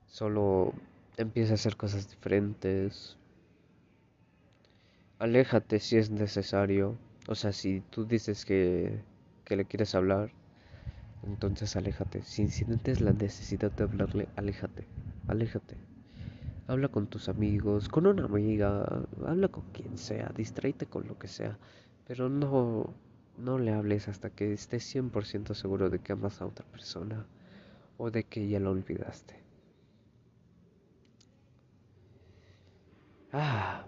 Solo 0.08 0.74
empieza 1.18 1.52
a 1.52 1.56
hacer 1.56 1.76
cosas 1.76 2.10
diferentes. 2.10 3.18
Aléjate 5.20 5.80
si 5.80 5.98
es 5.98 6.10
necesario. 6.10 6.98
O 7.28 7.36
sea, 7.36 7.52
si 7.54 7.82
tú 7.92 8.04
dices 8.06 8.46
que, 8.46 9.00
que 9.46 9.56
le 9.56 9.66
quieres 9.66 9.94
hablar, 9.94 10.32
entonces 11.24 11.76
aléjate. 11.76 12.24
Si 12.24 12.48
sientes 12.50 13.00
la 13.00 13.14
necesidad 13.14 13.72
de 13.72 13.84
hablarle, 13.84 14.28
aléjate. 14.36 14.88
Aléjate. 15.28 15.93
Habla 16.66 16.88
con 16.88 17.08
tus 17.08 17.28
amigos, 17.28 17.90
con 17.90 18.08
una 18.08 18.24
amiga, 18.24 19.06
habla 19.26 19.50
con 19.50 19.64
quien 19.74 19.98
sea, 19.98 20.32
distráete 20.36 20.86
con 20.86 21.08
lo 21.08 21.18
que 21.20 21.28
sea, 21.28 21.58
pero 22.08 22.30
no, 22.30 22.94
no 23.38 23.60
le 23.60 23.74
hables 23.74 24.08
hasta 24.08 24.30
que 24.30 24.54
estés 24.54 24.84
100% 24.86 25.56
seguro 25.56 25.90
de 25.90 26.00
que 26.00 26.14
amas 26.14 26.42
a 26.42 26.46
otra 26.46 26.66
persona 26.66 27.26
o 27.98 28.12
de 28.12 28.24
que 28.24 28.48
ya 28.48 28.62
lo 28.62 28.72
olvidaste. 28.72 29.36
Ah, 33.34 33.86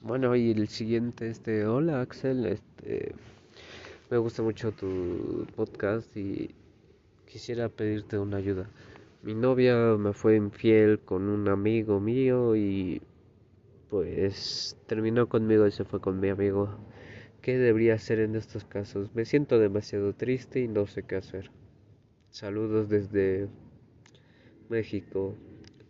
bueno, 0.00 0.34
y 0.34 0.50
el 0.50 0.66
siguiente, 0.68 1.28
este, 1.28 1.66
hola 1.66 2.00
Axel, 2.00 2.46
este, 2.46 3.14
me 4.10 4.16
gusta 4.16 4.42
mucho 4.42 4.72
tu 4.72 5.46
podcast 5.54 6.16
y 6.16 6.52
quisiera 7.26 7.68
pedirte 7.68 8.18
una 8.18 8.38
ayuda. 8.38 8.68
Mi 9.22 9.34
novia 9.34 9.76
me 9.98 10.14
fue 10.14 10.36
infiel 10.36 10.98
con 11.00 11.28
un 11.28 11.46
amigo 11.48 12.00
mío 12.00 12.56
y 12.56 13.02
pues 13.90 14.78
terminó 14.86 15.28
conmigo 15.28 15.66
y 15.66 15.72
se 15.72 15.84
fue 15.84 16.00
con 16.00 16.20
mi 16.20 16.30
amigo. 16.30 16.70
¿Qué 17.42 17.58
debería 17.58 17.94
hacer 17.94 18.18
en 18.20 18.34
estos 18.34 18.64
casos? 18.64 19.14
Me 19.14 19.26
siento 19.26 19.58
demasiado 19.58 20.14
triste 20.14 20.60
y 20.60 20.68
no 20.68 20.86
sé 20.86 21.02
qué 21.02 21.16
hacer. 21.16 21.50
Saludos 22.30 22.88
desde 22.88 23.48
México. 24.70 25.34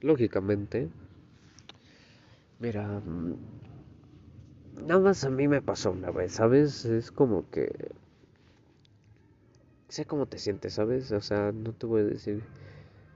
Lógicamente. 0.01 0.89
Mira, 2.59 3.01
nada 4.89 5.01
más 5.01 5.23
a 5.23 5.31
mí 5.31 5.47
me 5.47 5.63
pasó 5.63 5.93
una 5.93 6.11
vez, 6.11 6.33
¿sabes? 6.33 6.85
Es 6.85 7.13
como 7.13 7.49
que... 7.51 7.93
Sé 9.89 10.05
cómo 10.05 10.27
te 10.27 10.39
sientes, 10.39 10.75
¿sabes? 10.75 11.13
O 11.13 11.21
sea, 11.21 11.53
no 11.53 11.73
te 11.73 11.87
voy 11.87 12.01
a 12.01 12.05
decir 12.07 12.43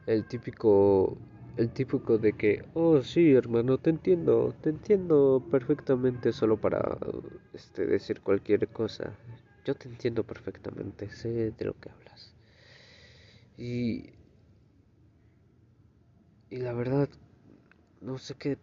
el 0.07 0.25
típico 0.25 1.17
el 1.57 1.71
típico 1.71 2.19
de 2.19 2.33
que, 2.33 2.65
oh 2.75 3.01
sí, 3.03 3.33
hermano, 3.33 3.79
te 3.79 3.91
entiendo, 3.91 4.55
te 4.61 4.71
entiendo 4.71 5.43
perfectamente 5.51 6.33
solo 6.33 6.57
para 6.57 6.99
este, 7.53 7.87
decir 7.87 8.21
cualquier 8.21 8.69
cosa. 8.69 9.13
Yo 9.65 9.75
te 9.77 9.89
entiendo 9.89 10.25
perfectamente, 10.25 11.09
sé 11.11 11.53
de 11.53 11.65
lo 11.65 11.75
que 11.81 11.91
hablas. 11.91 12.35
Y, 13.57 14.11
y 16.51 16.57
la 16.57 16.73
verdad, 16.73 17.09
no 18.01 18.19
sé 18.19 18.35
qué 18.35 18.59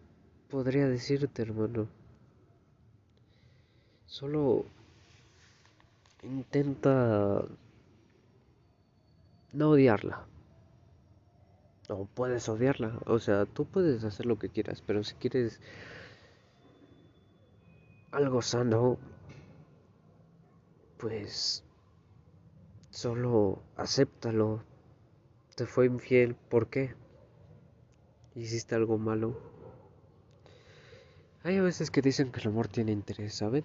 podría 0.50 0.86
decirte, 0.88 1.42
hermano. 1.42 1.88
Solo 4.06 4.66
intenta 6.22 7.44
no 9.52 9.70
odiarla. 9.70 10.26
No 11.88 12.08
puedes 12.14 12.48
odiarla. 12.48 12.98
O 13.06 13.18
sea, 13.18 13.46
tú 13.46 13.64
puedes 13.64 14.04
hacer 14.04 14.26
lo 14.26 14.38
que 14.38 14.48
quieras, 14.48 14.82
pero 14.86 15.02
si 15.04 15.14
quieres 15.14 15.60
algo 18.10 18.42
sano, 18.42 18.98
pues 20.98 21.64
solo 22.90 23.62
acéptalo. 23.76 24.62
Te 25.56 25.66
fue 25.66 25.86
infiel, 25.86 26.34
¿por 26.34 26.68
qué? 26.68 26.94
¿Hiciste 28.34 28.74
algo 28.74 28.96
malo? 28.96 29.38
Hay 31.42 31.56
a 31.56 31.62
veces 31.62 31.90
que 31.90 32.00
dicen 32.00 32.30
que 32.30 32.40
el 32.40 32.48
amor 32.48 32.68
tiene 32.68 32.92
interés, 32.92 33.34
¿saben? 33.34 33.64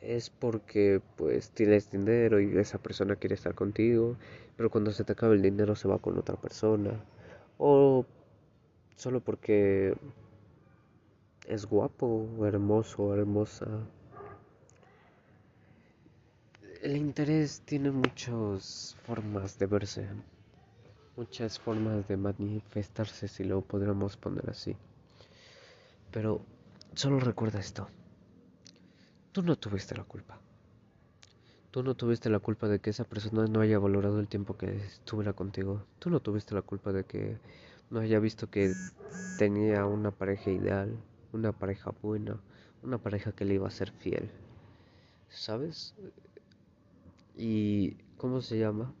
es 0.00 0.30
porque 0.30 1.00
pues 1.16 1.50
tienes 1.50 1.90
dinero 1.90 2.40
y 2.40 2.56
esa 2.58 2.78
persona 2.78 3.16
quiere 3.16 3.34
estar 3.34 3.54
contigo, 3.54 4.16
pero 4.60 4.68
cuando 4.68 4.92
se 4.92 5.04
te 5.04 5.12
acaba 5.12 5.32
el 5.32 5.40
dinero 5.40 5.74
se 5.74 5.88
va 5.88 5.98
con 5.98 6.18
otra 6.18 6.36
persona. 6.36 6.90
O 7.56 8.04
solo 8.94 9.20
porque 9.20 9.96
es 11.46 11.64
guapo, 11.64 12.28
hermoso, 12.44 13.14
hermosa. 13.14 13.64
El 16.82 16.94
interés 16.94 17.62
tiene 17.62 17.90
muchas 17.90 18.98
formas 19.06 19.58
de 19.58 19.64
verse, 19.64 20.06
muchas 21.16 21.58
formas 21.58 22.06
de 22.06 22.18
manifestarse, 22.18 23.28
si 23.28 23.44
lo 23.44 23.62
podríamos 23.62 24.18
poner 24.18 24.50
así. 24.50 24.76
Pero 26.10 26.42
solo 26.92 27.18
recuerda 27.18 27.60
esto. 27.60 27.88
Tú 29.32 29.40
no 29.42 29.56
tuviste 29.56 29.96
la 29.96 30.04
culpa. 30.04 30.38
Tú 31.70 31.82
no 31.82 31.94
tuviste 31.94 32.30
la 32.30 32.40
culpa 32.40 32.68
de 32.68 32.80
que 32.80 32.90
esa 32.90 33.04
persona 33.04 33.46
no 33.46 33.60
haya 33.60 33.78
valorado 33.78 34.18
el 34.18 34.28
tiempo 34.28 34.56
que 34.56 34.76
estuviera 34.76 35.32
contigo. 35.32 35.84
Tú 36.00 36.10
no 36.10 36.20
tuviste 36.20 36.54
la 36.54 36.62
culpa 36.62 36.92
de 36.92 37.04
que 37.04 37.38
no 37.90 38.00
haya 38.00 38.18
visto 38.18 38.50
que 38.50 38.72
tenía 39.38 39.86
una 39.86 40.10
pareja 40.10 40.50
ideal, 40.50 40.96
una 41.32 41.52
pareja 41.52 41.92
buena, 42.02 42.40
una 42.82 42.98
pareja 42.98 43.32
que 43.32 43.44
le 43.44 43.54
iba 43.54 43.68
a 43.68 43.70
ser 43.70 43.92
fiel. 43.92 44.30
¿Sabes? 45.28 45.94
Y 47.36 47.94
¿cómo 48.16 48.40
se 48.40 48.58
llama? 48.58 48.92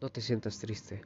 No 0.00 0.08
te 0.08 0.22
sientas 0.22 0.58
triste. 0.58 1.02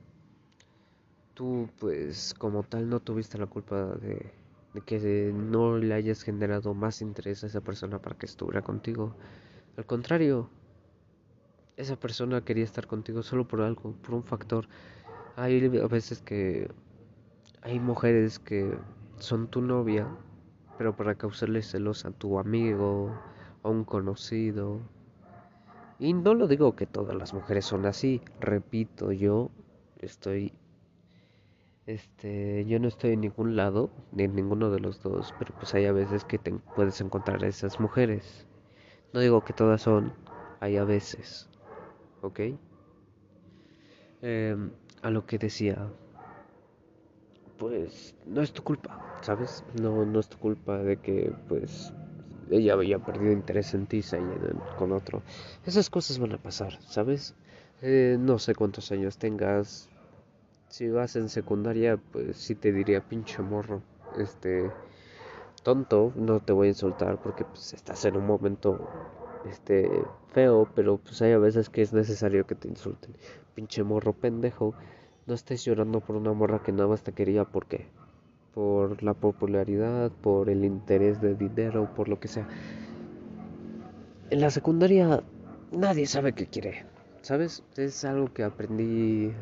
Tú 1.35 1.69
pues 1.81 2.33
como 2.39 2.63
tal 2.63 2.89
no 2.89 3.01
tuviste 3.01 3.39
la 3.39 3.47
culpa 3.47 3.97
de 3.97 4.33
de 4.77 4.83
que 4.83 5.33
no 5.35 5.79
le 5.79 5.95
hayas 5.95 6.23
generado 6.23 6.75
más 6.75 7.01
interés 7.01 7.43
a 7.43 7.47
esa 7.47 7.63
persona 7.63 7.99
para 7.99 8.17
que 8.17 8.27
estuviera 8.27 8.61
contigo. 8.61 9.15
Al 9.77 9.85
contrario, 9.85 10.49
esa 11.77 11.97
persona 11.97 12.43
quería 12.43 12.65
estar 12.65 12.87
contigo 12.87 13.23
solo 13.23 13.47
por 13.47 13.61
algo, 13.61 13.93
por 14.03 14.15
un 14.15 14.25
factor. 14.25 14.69
Hay 15.37 15.63
a 15.65 15.87
veces 15.87 16.23
que 16.23 16.71
hay 17.61 17.79
mujeres 17.79 18.39
que 18.39 18.79
son 19.19 19.49
tu 19.49 19.61
novia, 19.61 20.07
pero 20.79 20.97
para 20.97 21.15
causarle 21.17 21.61
celos 21.63 22.07
a 22.07 22.11
tu 22.11 22.39
amigo, 22.39 23.13
a 23.63 23.69
un 23.69 23.85
conocido. 23.85 24.81
Y 25.99 26.15
no 26.15 26.35
lo 26.35 26.49
digo 26.49 26.75
que 26.75 26.87
todas 26.87 27.15
las 27.15 27.35
mujeres 27.35 27.67
son 27.67 27.85
así, 27.85 28.23
repito, 28.41 29.13
yo 29.13 29.51
estoy 29.99 30.53
este, 31.87 32.65
yo 32.65 32.81
no 32.81 32.89
estoy 32.89 33.13
en 33.13 33.21
ningún 33.21 33.57
lado, 33.57 33.91
ni 34.11 34.25
en 34.25 34.35
ninguno 34.35 34.71
de 34.71 34.81
los 34.81 35.03
dos, 35.03 35.33
pero 35.39 35.55
pues 35.55 35.73
hay 35.75 35.85
a 35.85 35.93
veces 35.93 36.25
que 36.25 36.39
te 36.39 36.53
puedes 36.75 37.01
encontrar 37.01 37.45
a 37.45 37.47
esas 37.47 37.79
mujeres. 37.79 38.47
No 39.13 39.21
digo 39.21 39.43
que 39.45 39.53
todas 39.53 39.83
son, 39.83 40.13
hay 40.61 40.77
a 40.77 40.85
veces, 40.85 41.49
¿ok? 42.23 42.41
Em, 44.23 44.71
a 45.03 45.11
lo 45.11 45.25
que 45.27 45.39
decía, 45.39 45.77
pues 47.59 48.15
no 48.27 48.43
es 48.43 48.53
tu 48.53 48.63
culpa, 48.63 48.99
¿sabes? 49.23 49.65
No, 49.81 50.05
no 50.05 50.21
es 50.21 50.29
tu 50.29 50.39
culpa 50.39 50.79
de 50.79 50.97
que 50.99 51.33
pues 51.49 51.93
ella 52.51 52.75
había 52.75 52.99
perdido 52.99 53.33
interés 53.33 53.75
en 53.75 53.87
ti 53.87 54.03
con 54.77 54.93
otro. 54.93 55.23
Esas 55.67 55.91
cosas 55.91 56.19
van 56.19 56.33
a 56.33 56.39
pasar, 56.39 56.79
¿sabes? 56.83 57.35
Eh, 57.83 58.17
no 58.19 58.39
sé 58.39 58.55
cuántos 58.55 58.93
años 58.93 59.19
tengas. 59.19 59.89
Si 60.69 60.89
vas 60.89 61.17
en 61.17 61.29
secundaria, 61.29 61.99
pues 62.13 62.37
sí 62.39 62.55
te 62.55 62.73
diría 62.73 63.01
pinche 63.01 63.43
morro. 63.43 63.83
Este 64.17 64.71
tonto, 65.67 66.13
no 66.15 66.39
te 66.39 66.53
voy 66.53 66.69
a 66.69 66.71
insultar 66.71 67.21
porque 67.21 67.45
pues 67.45 67.73
estás 67.73 68.05
en 68.05 68.17
un 68.17 68.25
momento 68.25 68.89
este 69.51 69.91
feo, 70.29 70.69
pero 70.77 70.99
pues 70.99 71.21
hay 71.23 71.33
a 71.33 71.39
veces 71.39 71.71
que 71.71 71.83
es 71.83 71.93
necesario 71.93 72.47
que 72.47 72.55
te 72.55 72.69
insulten. 72.69 73.17
Pinche 73.57 73.83
morro 73.83 74.13
pendejo. 74.13 74.75
No 75.27 75.35
estés 75.35 75.65
llorando 75.65 75.99
por 75.99 76.15
una 76.15 76.33
morra 76.33 76.63
que 76.63 76.71
nada 76.71 76.87
más 76.87 77.03
te 77.03 77.11
quería 77.11 77.45
porque 77.45 77.89
por 78.55 79.03
la 79.03 79.15
popularidad, 79.15 80.13
por 80.13 80.51
el 80.51 80.65
interés 80.65 81.21
de 81.21 81.35
dinero, 81.35 81.93
por 81.97 82.09
lo 82.09 82.21
que 82.21 82.29
sea. 82.29 82.47
En 84.31 84.41
la 84.41 84.51
secundaria 84.51 85.25
nadie 85.73 86.07
sabe 86.07 86.33
qué 86.33 86.47
quiere, 86.47 86.85
¿sabes? 87.23 87.65
Es 87.77 88.05
algo 88.05 88.33
que 88.33 88.45
aprendí 88.45 89.33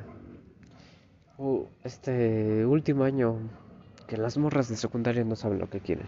uh, 1.36 1.64
este 1.82 2.64
último 2.64 3.04
año, 3.04 3.36
que 4.06 4.16
las 4.16 4.38
morras 4.38 4.68
de 4.68 4.76
secundaria 4.76 5.24
no 5.24 5.36
saben 5.36 5.58
lo 5.58 5.68
que 5.68 5.80
quieren. 5.80 6.06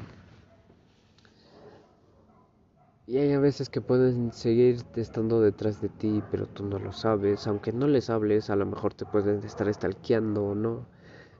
Y 3.08 3.18
hay 3.18 3.32
a 3.32 3.38
veces 3.38 3.68
que 3.68 3.80
pueden 3.80 4.32
seguir 4.32 4.82
estando 4.96 5.40
detrás 5.40 5.80
de 5.80 5.88
ti, 5.88 6.22
pero 6.30 6.46
tú 6.46 6.64
no 6.64 6.80
lo 6.80 6.92
sabes. 6.92 7.46
Aunque 7.46 7.72
no 7.72 7.86
les 7.86 8.10
hables, 8.10 8.50
a 8.50 8.56
lo 8.56 8.66
mejor 8.66 8.94
te 8.94 9.04
pueden 9.04 9.44
estar 9.44 9.72
stalkeando 9.72 10.44
o 10.44 10.54
no. 10.56 10.86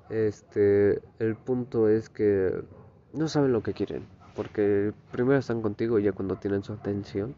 Este, 0.09 1.03
el 1.19 1.35
punto 1.35 1.89
es 1.89 2.09
que 2.09 2.63
no 3.13 3.27
saben 3.27 3.53
lo 3.53 3.63
que 3.65 3.73
quieren, 3.73 4.07
porque 4.37 4.93
primero 5.11 5.41
están 5.41 5.61
contigo 5.61 5.99
y 5.99 6.05
ya 6.05 6.13
cuando 6.13 6.37
tienen 6.37 6.63
su 6.63 6.73
atención 6.73 7.35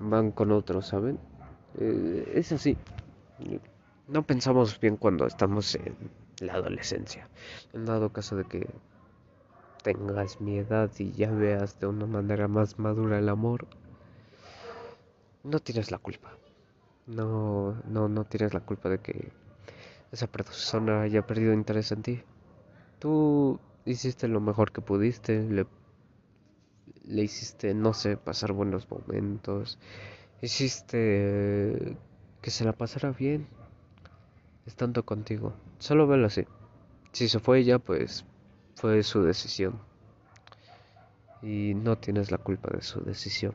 van 0.00 0.30
con 0.32 0.52
otros, 0.52 0.86
¿saben? 0.86 1.18
Eh, 1.78 2.32
es 2.34 2.52
así. 2.52 2.78
No 4.08 4.22
pensamos 4.26 4.80
bien 4.80 4.96
cuando 4.96 5.26
estamos 5.26 5.74
en 5.74 5.94
la 6.40 6.54
adolescencia. 6.54 7.28
En 7.72 7.86
dado 7.86 8.12
caso 8.12 8.36
de 8.36 8.44
que 8.44 8.66
tengas 9.82 10.40
mi 10.40 10.58
edad 10.58 10.90
y 10.98 11.12
ya 11.12 11.30
veas 11.30 11.78
de 11.80 11.86
una 11.86 12.06
manera 12.06 12.48
más 12.48 12.78
madura 12.78 13.18
el 13.18 13.28
amor, 13.28 13.66
no 15.42 15.58
tienes 15.60 15.90
la 15.90 15.98
culpa. 15.98 16.30
No, 17.06 17.80
no, 17.86 18.08
no 18.08 18.24
tienes 18.24 18.54
la 18.54 18.60
culpa 18.60 18.88
de 18.88 18.98
que 18.98 19.32
esa 20.12 20.26
persona 20.26 21.02
haya 21.02 21.26
perdido 21.26 21.52
interés 21.52 21.92
en 21.92 22.02
ti. 22.02 22.22
Tú 22.98 23.58
hiciste 23.84 24.28
lo 24.28 24.40
mejor 24.40 24.72
que 24.72 24.80
pudiste, 24.80 25.42
le, 27.04 27.22
hiciste, 27.22 27.74
no 27.74 27.94
sé, 27.94 28.16
pasar 28.16 28.52
buenos 28.52 28.90
momentos, 28.90 29.78
hiciste 30.42 31.96
que 32.42 32.50
se 32.50 32.64
la 32.64 32.72
pasara 32.72 33.10
bien 33.10 33.46
estando 34.66 35.04
contigo. 35.04 35.52
Solo 35.80 36.06
velo 36.06 36.26
así. 36.26 36.46
Si 37.12 37.26
se 37.26 37.40
fue 37.40 37.60
ella, 37.60 37.78
pues 37.78 38.26
fue 38.76 39.02
su 39.02 39.22
decisión. 39.22 39.80
Y 41.40 41.72
no 41.74 41.96
tienes 41.96 42.30
la 42.30 42.36
culpa 42.36 42.68
de 42.70 42.82
su 42.82 43.00
decisión. 43.00 43.54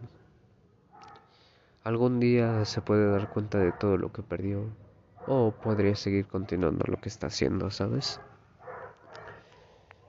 Algún 1.84 2.20
día 2.20 2.66
se 2.66 2.82
puede 2.82 3.12
dar 3.12 3.30
cuenta 3.30 3.60
de 3.60 3.72
todo 3.72 3.98
lo 3.98 4.12
que 4.12 4.24
perdió 4.24 4.66
o 5.28 5.52
podría 5.52 5.96
seguir 5.96 6.26
continuando 6.26 6.86
lo 6.88 6.98
que 6.98 7.10
está 7.10 7.28
haciendo, 7.28 7.70
¿sabes? 7.70 8.20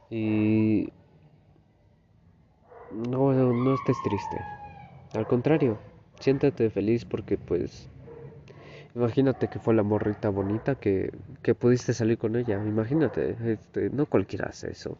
Y 0.08 0.90
no, 2.92 3.34
no 3.34 3.74
estés 3.74 3.98
triste. 4.02 4.40
Al 5.12 5.26
contrario, 5.26 5.78
siéntate 6.18 6.70
feliz 6.70 7.04
porque 7.04 7.36
pues 7.36 7.90
imagínate 8.96 9.48
que 9.48 9.58
fue 9.58 9.74
la 9.74 9.82
morrita 9.82 10.30
bonita 10.30 10.74
que, 10.76 11.12
que 11.42 11.54
pudiste 11.54 11.92
salir 11.92 12.18
con 12.18 12.34
ella. 12.34 12.54
Imagínate, 12.64 13.36
este, 13.52 13.90
no 13.90 14.06
cualquiera 14.06 14.46
hace 14.46 14.70
eso. 14.70 14.96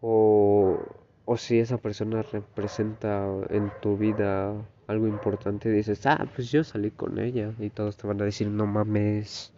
O, 0.00 0.78
o 1.24 1.36
si 1.36 1.58
esa 1.58 1.78
persona 1.78 2.22
representa 2.22 3.26
en 3.50 3.72
tu 3.82 3.96
vida 3.96 4.54
algo 4.86 5.08
importante, 5.08 5.68
dices, 5.70 6.06
ah, 6.06 6.26
pues 6.34 6.50
yo 6.50 6.62
salí 6.64 6.90
con 6.92 7.18
ella. 7.18 7.52
Y 7.58 7.70
todos 7.70 7.96
te 7.96 8.06
van 8.06 8.20
a 8.22 8.24
decir, 8.24 8.48
no 8.48 8.66
mames. 8.66 9.52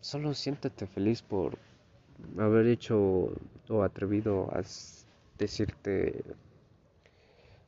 Solo 0.00 0.32
siéntate 0.34 0.86
feliz 0.86 1.22
por 1.22 1.58
haber 2.38 2.66
hecho 2.68 3.32
o 3.68 3.82
atrevido 3.82 4.48
a 4.52 4.62
decirte, 5.38 6.22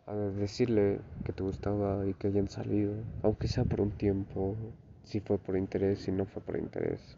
a 0.07 0.15
decirle 0.15 1.01
que 1.25 1.33
te 1.33 1.43
gustaba 1.43 2.07
y 2.07 2.15
que 2.15 2.29
hayan 2.29 2.49
salido, 2.49 2.95
aunque 3.23 3.49
sea 3.49 3.65
por 3.65 3.81
un 3.81 3.91
tiempo, 3.91 4.57
si 5.05 5.21
fue 5.21 5.38
por 5.38 5.57
interés, 5.57 6.01
si 6.01 6.12
no 6.12 6.27
fue 6.27 6.43
por 6.43 6.57
interés. 6.57 7.17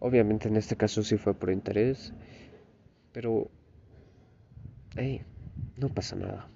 Obviamente 0.00 0.48
en 0.48 0.56
este 0.56 0.76
caso 0.76 1.02
sí 1.02 1.16
fue 1.16 1.34
por 1.34 1.50
interés, 1.50 2.12
pero, 3.12 3.48
hey, 4.96 5.22
no 5.76 5.88
pasa 5.88 6.16
nada 6.16 6.48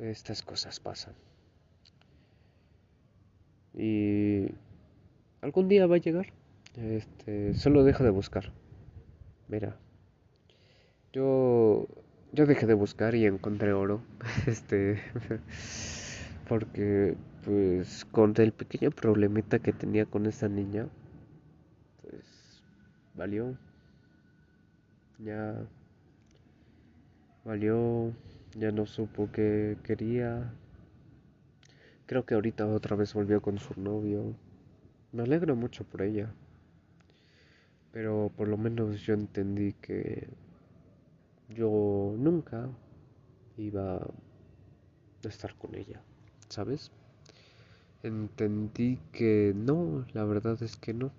estas 0.00 0.42
cosas 0.42 0.80
pasan. 0.80 1.14
Y 3.74 4.46
algún 5.40 5.68
día 5.68 5.86
va 5.86 5.96
a 5.96 6.00
llegar. 6.00 6.32
Este, 6.76 7.54
solo 7.54 7.84
deja 7.84 8.04
de 8.04 8.10
buscar. 8.10 8.52
Mira, 9.48 9.76
yo 11.12 11.86
yo 12.32 12.46
dejé 12.46 12.66
de 12.66 12.74
buscar 12.74 13.14
y 13.14 13.26
encontré 13.26 13.72
oro. 13.72 14.02
Este, 14.46 15.00
porque 16.48 17.16
pues 17.44 18.04
con 18.06 18.34
el 18.36 18.52
pequeño 18.52 18.90
problemita 18.90 19.58
que 19.58 19.72
tenía 19.72 20.06
con 20.06 20.26
esa 20.26 20.48
niña, 20.48 20.88
pues 22.02 22.62
valió. 23.14 23.56
Ya 25.18 25.54
valió 27.44 28.12
ya 28.56 28.72
no 28.72 28.86
supo 28.86 29.30
qué 29.32 29.76
quería. 29.84 30.52
Creo 32.06 32.24
que 32.26 32.34
ahorita 32.34 32.66
otra 32.66 32.96
vez 32.96 33.14
volvió 33.14 33.40
con 33.40 33.58
su 33.58 33.80
novio. 33.80 34.34
Me 35.12 35.22
alegro 35.22 35.54
mucho 35.54 35.84
por 35.84 36.02
ella. 36.02 36.32
Pero 37.92 38.30
por 38.36 38.48
lo 38.48 38.56
menos 38.56 39.00
yo 39.02 39.14
entendí 39.14 39.72
que 39.74 40.28
yo 41.54 42.14
nunca 42.18 42.68
iba 43.56 43.96
a 43.96 45.28
estar 45.28 45.54
con 45.56 45.74
ella, 45.74 46.00
¿sabes? 46.48 46.90
Entendí 48.02 48.98
que 49.12 49.52
no, 49.54 50.06
la 50.14 50.24
verdad 50.24 50.62
es 50.62 50.76
que 50.76 50.94
no. 50.94 51.12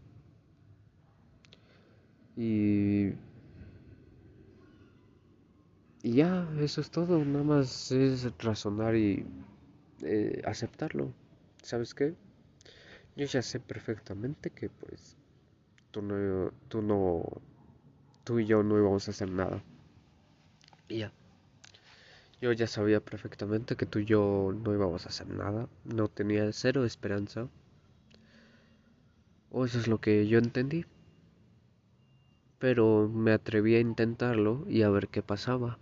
Y 2.35 3.13
y 6.03 6.13
ya, 6.13 6.47
eso 6.59 6.81
es 6.81 6.89
todo, 6.89 7.23
nada 7.23 7.43
más 7.43 7.91
es 7.91 8.27
razonar 8.39 8.95
y 8.95 9.23
eh, 10.01 10.41
aceptarlo. 10.45 11.13
¿Sabes 11.61 11.93
qué? 11.93 12.15
Yo 13.15 13.25
ya 13.25 13.41
sé 13.41 13.59
perfectamente 13.59 14.49
que 14.49 14.69
pues 14.69 15.15
tú 15.91 16.01
no, 16.01 16.51
tú 16.69 16.81
no, 16.81 17.23
tú 18.23 18.39
y 18.39 18.45
yo 18.45 18.63
no 18.63 18.79
íbamos 18.79 19.07
a 19.07 19.11
hacer 19.11 19.29
nada. 19.29 19.61
Ya. 20.97 21.11
Yo 22.41 22.51
ya 22.51 22.67
sabía 22.67 22.99
perfectamente 22.99 23.75
que 23.75 23.85
tú 23.85 23.99
y 23.99 24.05
yo 24.05 24.51
no 24.63 24.73
íbamos 24.73 25.05
a 25.05 25.09
hacer 25.09 25.27
nada. 25.27 25.69
No 25.85 26.07
tenía 26.07 26.51
cero 26.51 26.85
esperanza. 26.85 27.47
O 29.51 29.65
eso 29.65 29.79
es 29.79 29.87
lo 29.87 30.01
que 30.01 30.27
yo 30.27 30.39
entendí. 30.39 30.85
Pero 32.57 33.09
me 33.09 33.31
atreví 33.31 33.75
a 33.75 33.79
intentarlo 33.79 34.65
y 34.67 34.81
a 34.81 34.89
ver 34.89 35.07
qué 35.07 35.21
pasaba. 35.21 35.77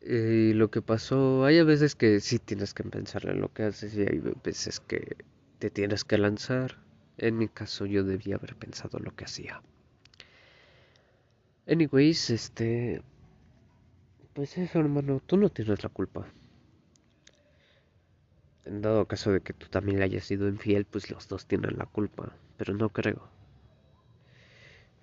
Y 0.00 0.52
lo 0.52 0.70
que 0.70 0.82
pasó, 0.82 1.44
hay 1.44 1.62
veces 1.62 1.94
que 1.94 2.20
sí 2.20 2.38
tienes 2.38 2.74
que 2.74 2.84
pensar 2.84 3.26
en 3.26 3.40
lo 3.40 3.52
que 3.52 3.64
haces 3.64 3.94
y 3.94 4.02
hay 4.02 4.20
veces 4.44 4.80
que 4.80 5.16
te 5.58 5.70
tienes 5.70 6.04
que 6.04 6.18
lanzar. 6.18 6.78
En 7.18 7.38
mi 7.38 7.48
caso 7.48 7.86
yo 7.86 8.04
debía 8.04 8.36
haber 8.36 8.56
pensado 8.56 8.98
lo 8.98 9.14
que 9.14 9.24
hacía. 9.24 9.62
Anyways, 11.68 12.30
este... 12.30 13.02
Pues 14.36 14.56
eso, 14.56 14.78
hermano, 14.78 15.20
tú 15.26 15.36
no 15.36 15.48
tienes 15.50 15.82
la 15.82 15.88
culpa. 15.88 16.28
En 18.66 18.82
dado 18.82 19.06
caso 19.06 19.32
de 19.32 19.40
que 19.40 19.54
tú 19.54 19.66
también 19.68 19.98
le 19.98 20.04
hayas 20.04 20.26
sido 20.26 20.46
infiel, 20.46 20.84
pues 20.84 21.10
los 21.10 21.26
dos 21.26 21.46
tienen 21.46 21.78
la 21.78 21.86
culpa. 21.86 22.36
Pero 22.58 22.74
no 22.74 22.90
creo. 22.90 23.30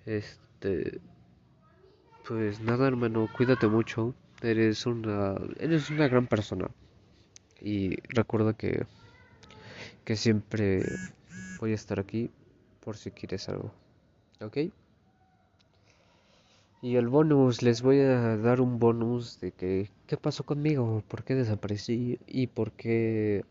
Este... 0.06 1.00
Pues 2.26 2.60
nada, 2.60 2.88
hermano, 2.88 3.28
cuídate 3.36 3.66
mucho. 3.68 4.14
Eres 4.42 4.86
una, 4.86 5.36
eres 5.58 5.90
una 5.90 6.08
gran 6.08 6.26
persona. 6.26 6.70
Y 7.60 7.96
recuerda 8.08 8.54
que, 8.54 8.86
que 10.04 10.16
siempre 10.16 10.82
voy 11.60 11.72
a 11.72 11.74
estar 11.74 12.00
aquí 12.00 12.30
por 12.80 12.96
si 12.96 13.10
quieres 13.10 13.48
algo. 13.48 13.72
¿Ok? 14.40 14.58
Y 16.84 16.96
el 16.96 17.08
bonus, 17.08 17.62
les 17.62 17.80
voy 17.80 18.00
a 18.00 18.36
dar 18.36 18.60
un 18.60 18.78
bonus 18.78 19.40
de 19.40 19.52
que 19.52 19.88
qué 20.06 20.18
pasó 20.18 20.44
conmigo, 20.44 21.02
por 21.08 21.24
qué 21.24 21.34
desaparecí 21.34 22.18
y 22.26 22.46
por 22.48 22.72
qué 22.72 23.42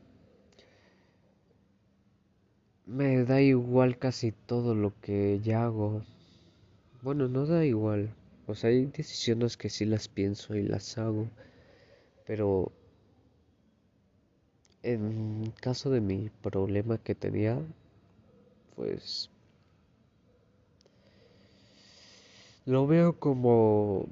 me 2.85 3.23
da 3.25 3.41
igual 3.41 3.97
casi 3.97 4.33
todo 4.33 4.75
lo 4.75 4.93
que 5.01 5.39
ya 5.43 5.63
hago. 5.63 6.03
Bueno, 7.01 7.27
no 7.27 7.47
da 7.47 7.65
igual. 7.65 8.13
O 8.45 8.53
sea, 8.53 8.69
hay 8.69 8.85
decisiones 8.85 9.57
que 9.57 9.71
sí 9.71 9.85
las 9.85 10.07
pienso 10.07 10.55
y 10.55 10.61
las 10.61 10.95
hago. 10.99 11.27
Pero 12.27 12.71
en 14.83 15.51
caso 15.59 15.89
de 15.89 16.01
mi 16.01 16.29
problema 16.43 16.99
que 16.99 17.15
tenía, 17.15 17.59
pues 18.75 19.31
lo 22.65 22.87
veo 22.87 23.19
como 23.19 24.07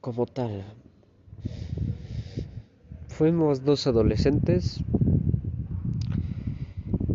como 0.00 0.26
tal. 0.26 0.64
Fuimos 3.08 3.64
dos 3.64 3.86
adolescentes 3.86 4.82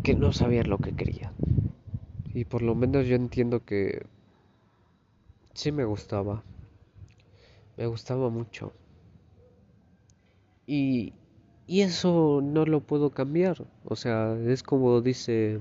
que 0.04 0.16
no 0.16 0.32
sabían 0.32 0.70
lo 0.70 0.80
que 0.80 0.94
querían. 0.94 1.32
Y 2.34 2.46
por 2.46 2.62
lo 2.62 2.76
menos 2.76 3.08
yo 3.08 3.16
entiendo 3.16 3.64
que 3.66 4.06
sí 5.54 5.72
me 5.72 5.86
gustaba. 5.86 6.44
Me 7.78 7.88
gustaba 7.88 8.30
mucho. 8.30 8.74
Y, 10.66 11.14
y 11.68 11.82
eso 11.82 12.42
no 12.44 12.66
lo 12.66 12.82
puedo 12.82 13.10
cambiar. 13.10 13.66
O 13.86 13.96
sea, 13.96 14.38
es 14.48 14.64
como 14.64 15.02
dice 15.02 15.60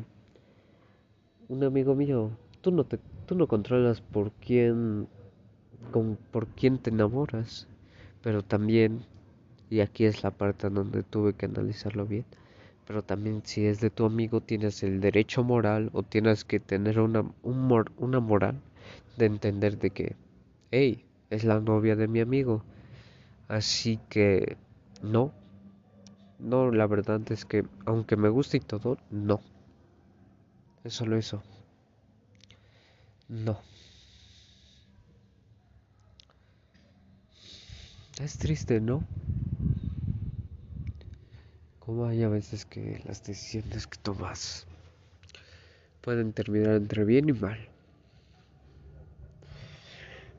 un 1.48 1.64
amigo 1.64 1.94
mío, 1.94 2.30
tú 2.60 2.70
no 2.70 2.84
te 2.84 2.98
tú 3.28 3.36
no 3.36 3.46
controlas 3.46 4.00
por 4.00 4.32
quién 4.32 5.06
con, 5.92 6.18
por 6.32 6.48
quién 6.48 6.78
te 6.78 6.90
enamoras, 6.90 7.68
pero 8.22 8.42
también 8.42 9.04
y 9.70 9.80
aquí 9.80 10.04
es 10.06 10.24
la 10.24 10.32
parte 10.32 10.68
donde 10.68 11.04
tuve 11.04 11.34
que 11.34 11.46
analizarlo 11.46 12.06
bien 12.06 12.24
pero 12.88 13.02
también 13.02 13.42
si 13.44 13.66
es 13.66 13.80
de 13.80 13.90
tu 13.90 14.06
amigo 14.06 14.40
tienes 14.40 14.82
el 14.82 15.02
derecho 15.02 15.44
moral 15.44 15.90
o 15.92 16.02
tienes 16.02 16.46
que 16.46 16.58
tener 16.58 16.98
una, 17.00 17.22
una 17.42 18.18
moral 18.18 18.54
de 19.18 19.26
entender 19.26 19.78
de 19.78 19.90
que, 19.90 20.16
hey, 20.70 21.04
es 21.28 21.44
la 21.44 21.60
novia 21.60 21.96
de 21.96 22.08
mi 22.08 22.20
amigo. 22.20 22.62
Así 23.46 24.00
que, 24.08 24.56
no, 25.02 25.32
no, 26.38 26.70
la 26.70 26.86
verdad 26.86 27.20
es 27.30 27.44
que, 27.44 27.66
aunque 27.84 28.16
me 28.16 28.30
guste 28.30 28.56
y 28.56 28.60
todo, 28.60 28.96
no. 29.10 29.42
Es 30.82 30.94
solo 30.94 31.18
eso. 31.18 31.42
No. 33.28 33.60
Es 38.20 38.38
triste, 38.38 38.80
¿no? 38.80 39.04
Como 41.78 42.06
hay 42.06 42.22
a 42.22 42.28
veces 42.28 42.64
que 42.64 43.00
las 43.04 43.22
decisiones 43.22 43.86
que 43.86 43.98
tomas 43.98 44.66
pueden 46.00 46.32
terminar 46.32 46.76
entre 46.76 47.04
bien 47.04 47.28
y 47.28 47.32
mal. 47.32 47.58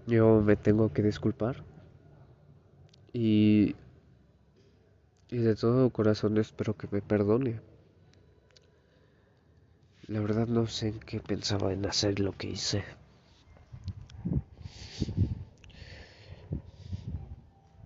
Yo 0.07 0.41
me 0.41 0.55
tengo 0.55 0.91
que 0.91 1.03
disculpar 1.03 1.63
y, 3.13 3.75
y 5.29 5.37
de 5.37 5.55
todo 5.55 5.91
corazón 5.91 6.37
espero 6.39 6.75
que 6.75 6.87
me 6.91 7.01
perdone. 7.01 7.59
La 10.09 10.19
verdad 10.21 10.47
no 10.47 10.65
sé 10.65 10.87
en 10.87 10.99
qué 11.01 11.19
pensaba 11.19 11.71
en 11.71 11.85
hacer 11.85 12.19
lo 12.19 12.35
que 12.35 12.47
hice. 12.47 12.83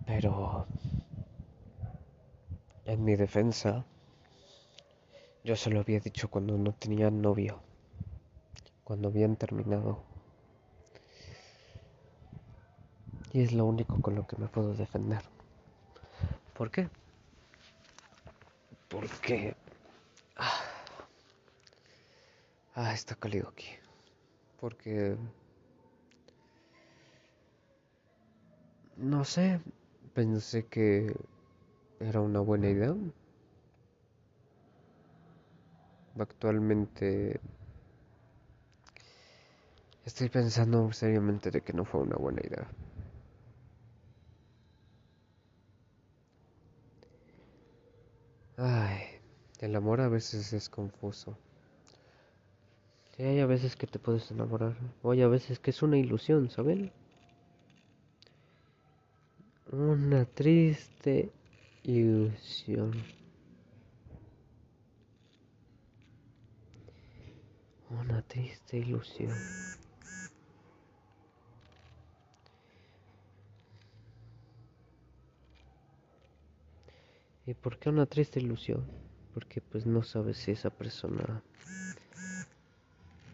Pero 0.05 0.65
en 2.85 3.03
mi 3.03 3.17
defensa, 3.17 3.83
yo 5.43 5.57
se 5.57 5.69
lo 5.69 5.81
había 5.81 5.99
dicho 5.99 6.29
cuando 6.29 6.57
no 6.57 6.71
tenía 6.71 7.11
novio, 7.11 7.59
cuando 8.85 9.09
habían 9.09 9.35
terminado. 9.35 10.01
Y 13.33 13.41
es 13.41 13.51
lo 13.51 13.65
único 13.65 14.01
con 14.01 14.15
lo 14.15 14.25
que 14.25 14.37
me 14.37 14.47
puedo 14.47 14.73
defender. 14.75 15.23
¿Por 16.53 16.71
qué? 16.71 16.87
Porque... 18.87 19.53
Ah, 20.37 20.63
ah 22.75 22.93
está 22.93 23.15
cálido 23.15 23.49
aquí. 23.49 23.67
Porque... 24.59 25.17
No 28.97 29.23
sé, 29.25 29.59
pensé 30.13 30.65
que 30.67 31.15
era 31.99 32.21
una 32.21 32.39
buena 32.39 32.69
idea. 32.69 32.95
Actualmente 36.17 37.39
estoy 40.05 40.29
pensando 40.29 40.91
seriamente 40.91 41.49
de 41.49 41.61
que 41.61 41.73
no 41.73 41.85
fue 41.85 42.01
una 42.01 42.15
buena 42.17 42.41
idea. 42.41 42.67
Ay, 48.57 49.01
el 49.59 49.75
amor 49.75 50.01
a 50.01 50.07
veces 50.07 50.53
es 50.53 50.69
confuso. 50.69 51.37
Sí, 53.15 53.23
hay 53.23 53.39
a 53.41 53.45
veces 53.45 53.75
que 53.75 53.85
te 53.85 53.99
puedes 53.99 54.31
enamorar, 54.31 54.75
o 55.03 55.11
hay 55.11 55.21
a 55.21 55.27
veces 55.27 55.59
que 55.59 55.69
es 55.69 55.83
una 55.83 55.97
ilusión, 55.97 56.49
¿saben? 56.49 56.91
Una 59.71 60.25
triste 60.25 61.31
ilusión. 61.83 62.91
Una 67.91 68.23
triste 68.23 68.77
ilusión. 68.77 69.37
¿Y 77.45 77.53
por 77.53 77.77
qué 77.77 77.89
una 77.89 78.07
triste 78.07 78.39
ilusión? 78.39 78.87
Porque 79.35 79.61
pues 79.61 79.85
no 79.85 80.01
sabes 80.01 80.37
si 80.37 80.51
esa 80.51 80.71
persona 80.71 81.43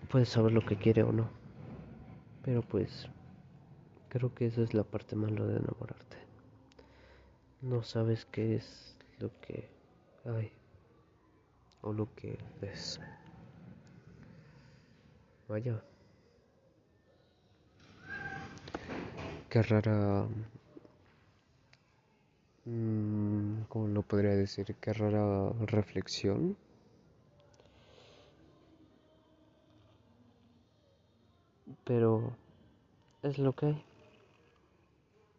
puede 0.10 0.26
saber 0.26 0.52
lo 0.52 0.66
que 0.66 0.76
quiere 0.76 1.04
o 1.04 1.12
no. 1.12 1.30
Pero 2.44 2.62
pues 2.62 3.08
creo 4.10 4.34
que 4.34 4.48
esa 4.48 4.62
es 4.62 4.74
la 4.74 4.84
parte 4.84 5.16
mala 5.16 5.46
de 5.46 5.58
enamorarte 5.58 6.30
no 7.62 7.84
sabes 7.84 8.26
qué 8.26 8.56
es 8.56 8.96
lo 9.20 9.32
que 9.42 9.70
hay 10.26 10.52
o 11.82 11.94
lo 11.94 12.14
que 12.16 12.38
ves. 12.62 13.00
Vaya. 15.48 15.82
Qué 19.50 19.62
rara... 19.64 20.28
Mm, 22.66 23.64
¿Cómo 23.68 23.88
lo 23.88 24.04
podría 24.04 24.36
decir? 24.36 24.76
Qué 24.80 24.94
rara 24.94 25.50
reflexión. 25.66 26.56
Pero 31.90 32.22
es 33.24 33.40
lo 33.40 33.54
que 33.54 33.66
hay. 33.66 33.84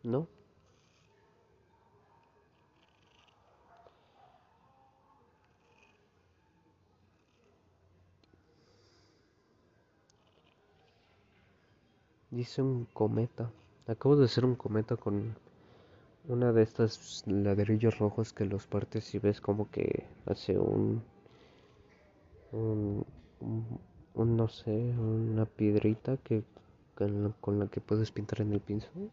¿No? 0.02 0.26
Dice 12.32 12.62
un 12.62 12.86
cometa. 12.86 13.52
Acabo 13.86 14.16
de 14.16 14.24
hacer 14.24 14.44
un 14.44 14.56
cometa 14.56 14.96
con 14.96 15.36
una 16.26 16.52
de 16.52 16.64
estas 16.64 17.22
ladrillos 17.28 18.00
rojos 18.00 18.32
que 18.32 18.44
los 18.44 18.66
partes 18.66 19.14
y 19.14 19.20
ves 19.20 19.40
como 19.40 19.70
que 19.70 20.04
hace 20.26 20.58
un, 20.58 21.00
un, 22.50 23.06
no 24.14 24.48
sé, 24.48 24.70
una 24.70 25.46
piedrita 25.46 26.16
que 26.18 26.44
con 27.40 27.58
la, 27.58 27.66
que 27.68 27.80
puedes 27.80 28.10
pintar 28.10 28.42
en 28.42 28.52
el 28.52 28.60
pincel. 28.60 29.10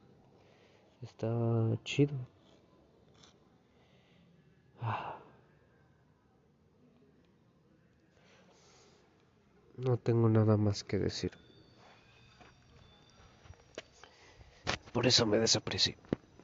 Está 1.01 1.27
chido. 1.83 2.13
Ah. 4.81 5.17
No 9.77 9.97
tengo 9.97 10.27
nada 10.27 10.57
más 10.57 10.83
que 10.83 10.97
decir. 10.97 11.31
Por 14.91 15.05
eso 15.05 15.25
me 15.25 15.37
desaparecí. 15.37 15.95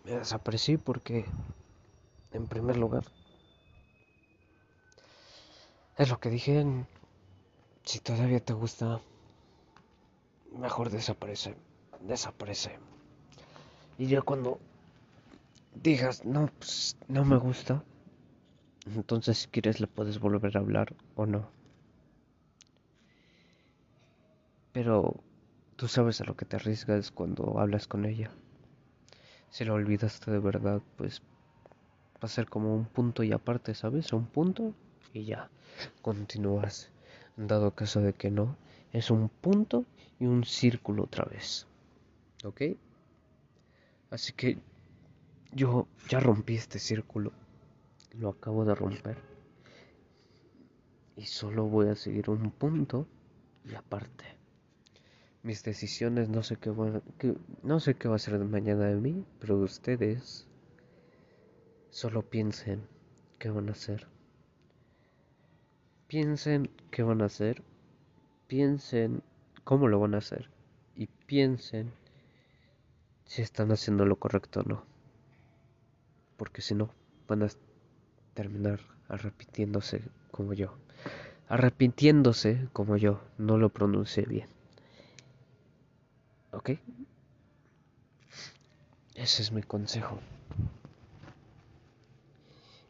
Me 0.06 0.12
desaparecí 0.12 0.78
porque, 0.78 1.26
en 2.32 2.48
primer 2.48 2.78
lugar, 2.78 3.04
es 5.98 6.10
lo 6.10 6.20
que 6.20 6.30
dije, 6.30 6.63
Si 7.84 8.00
todavía 8.00 8.39
te 8.39 8.54
gusta, 8.54 9.02
mejor 10.58 10.89
desaparece, 10.89 11.56
desaparece. 12.02 12.78
Y 13.98 14.08
ya 14.08 14.22
cuando 14.22 14.60
digas, 15.76 16.24
no, 16.26 16.50
pues 16.60 16.96
no 17.08 17.26
me 17.26 17.38
gusta, 17.38 17.84
entonces 18.86 19.39
si 19.39 19.48
quieres 19.48 19.80
le 19.80 19.88
puedes 19.88 20.19
volver 20.19 20.56
a 20.56 20.62
hablar 20.62 20.96
o 21.15 21.26
no. 21.26 21.50
Pero 24.72 25.15
tú 25.76 25.88
sabes 25.88 26.22
a 26.22 26.24
lo 26.24 26.36
que 26.36 26.46
te 26.46 26.56
arriesgas 26.56 27.12
cuando 27.12 27.60
hablas 27.60 27.88
con 27.88 28.06
ella. 28.06 28.32
Si 29.52 29.65
lo 29.65 29.76
olvidaste 29.76 30.32
de 30.32 30.39
verdad, 30.39 30.82
pues 30.98 31.22
va 32.15 32.22
a 32.22 32.28
ser 32.28 32.50
como 32.50 32.74
un 32.74 32.86
punto 32.86 33.24
y 33.24 33.34
aparte, 33.34 33.76
¿sabes? 33.76 34.12
Un 34.13 34.26
punto 34.26 34.74
y 35.13 35.26
ya. 35.26 35.50
Continúas. 36.02 36.92
Dado 37.36 37.72
caso 37.72 38.00
de 38.02 38.13
que 38.13 38.30
no, 38.30 38.56
es 38.91 39.10
un 39.10 39.30
punto 39.30 39.86
y 40.19 40.26
un 40.26 40.43
círculo 40.43 41.04
otra 41.04 41.26
vez. 41.26 41.67
¿Ok? 42.43 42.62
Así 44.12 44.34
que 44.34 44.58
yo 45.52 45.88
ya 46.10 46.19
rompí 46.19 46.56
este 46.56 46.78
círculo. 46.80 47.32
Lo 48.12 48.30
acabo 48.30 48.65
de 48.65 48.76
romper. 48.76 49.17
Y 51.15 51.26
solo 51.26 51.65
voy 51.65 51.88
a 51.88 51.96
seguir 51.96 52.30
un 52.30 52.52
punto 52.52 53.08
y 53.65 53.74
aparte. 53.74 54.26
Mis 55.41 55.63
decisiones 55.63 56.30
no 56.30 56.43
sé 56.43 56.58
qué, 56.58 56.72
no 57.63 57.80
sé 57.80 57.96
qué 57.96 58.08
va 58.08 58.15
a 58.15 58.19
ser 58.19 58.38
mañana 58.39 58.86
de 58.86 58.96
mí, 58.96 59.26
pero 59.39 59.58
ustedes 59.58 60.48
solo 61.89 62.22
piensen 62.22 62.88
qué 63.39 63.50
van 63.50 63.69
a 63.69 63.74
hacer. 63.74 64.12
Piensen 66.13 66.69
qué 66.91 67.02
van 67.02 67.23
a 67.23 67.26
hacer, 67.26 67.63
piensen 68.45 69.23
cómo 69.63 69.88
lo 69.88 69.99
van 69.99 70.13
a 70.13 70.19
hacer 70.19 70.47
y 70.95 71.08
piensen 71.08 71.91
si 73.26 73.41
están 73.41 73.71
haciendo 73.71 74.06
lo 74.06 74.17
correcto 74.17 74.60
o 74.60 74.63
no. 74.63 74.86
Porque 76.38 76.62
si 76.62 76.76
no, 76.76 76.91
van 77.28 77.41
a 77.41 77.47
terminar 78.36 78.80
arrepintiéndose 79.08 80.04
como 80.30 80.54
yo. 80.54 80.76
Arrepintiéndose 81.47 82.67
como 82.73 82.95
yo, 82.95 83.19
no 83.39 83.58
lo 83.58 83.69
pronuncié 83.69 84.28
bien. 84.28 84.49
¿Ok? 86.52 86.73
Ese 89.15 89.41
es 89.41 89.52
mi 89.52 89.63
consejo 89.63 90.19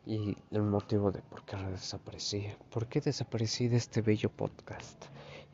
y 0.06 0.36
el 0.52 0.64
motivo 0.64 1.12
de 1.12 1.22
por 1.22 1.44
qué 1.46 1.56
desaparecí, 1.56 2.48
por 2.70 2.88
qué 2.88 3.00
desaparecí 3.00 3.68
de 3.68 3.78
este 3.78 4.02
bello 4.02 4.30
podcast 4.30 5.06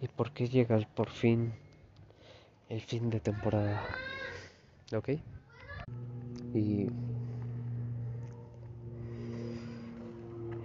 y 0.01 0.07
por 0.07 0.31
qué 0.31 0.47
llega 0.47 0.79
por 0.95 1.09
fin 1.09 1.53
el 2.67 2.81
fin 2.81 3.09
de 3.09 3.19
temporada. 3.19 3.83
¿Ok? 4.95 5.09
Y, 6.53 6.89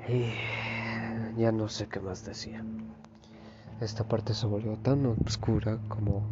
y 0.08 0.34
ya 1.36 1.52
no 1.52 1.68
sé 1.68 1.88
qué 1.88 2.00
más 2.00 2.24
decía. 2.24 2.64
Esta 3.80 4.06
parte 4.06 4.34
se 4.34 4.46
volvió 4.46 4.76
tan 4.78 5.04
oscura 5.26 5.78
como 5.88 6.22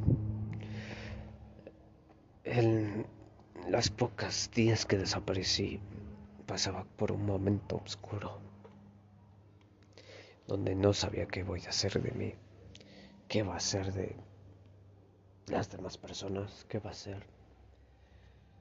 en 2.45 3.07
las 3.69 3.91
pocas 3.91 4.51
días 4.55 4.87
que 4.87 4.97
desaparecí 4.97 5.81
pasaba 6.43 6.85
por 6.97 7.13
un 7.13 7.25
momento 7.27 7.81
oscuro, 7.85 8.39
donde 10.47 10.75
no 10.75 10.93
sabía 10.93 11.27
qué 11.27 11.43
voy 11.43 11.63
a 11.67 11.71
hacer 11.71 12.03
de 12.03 12.11
mí, 12.13 12.35
qué 13.29 13.43
va 13.43 13.57
a 13.57 13.61
ser 13.61 13.93
de 13.93 14.17
las 15.47 15.71
demás 15.71 15.99
personas, 15.99 16.67
qué 16.69 16.79
va 16.79 16.91
a 16.91 16.95
ser 16.95 17.27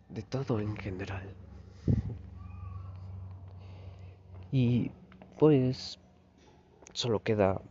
de 0.10 0.22
todo 0.24 0.60
en 0.60 0.76
general. 0.76 1.34
Y 4.52 4.92
pues 5.40 6.00
solo 6.94 7.24
queda 7.24 7.62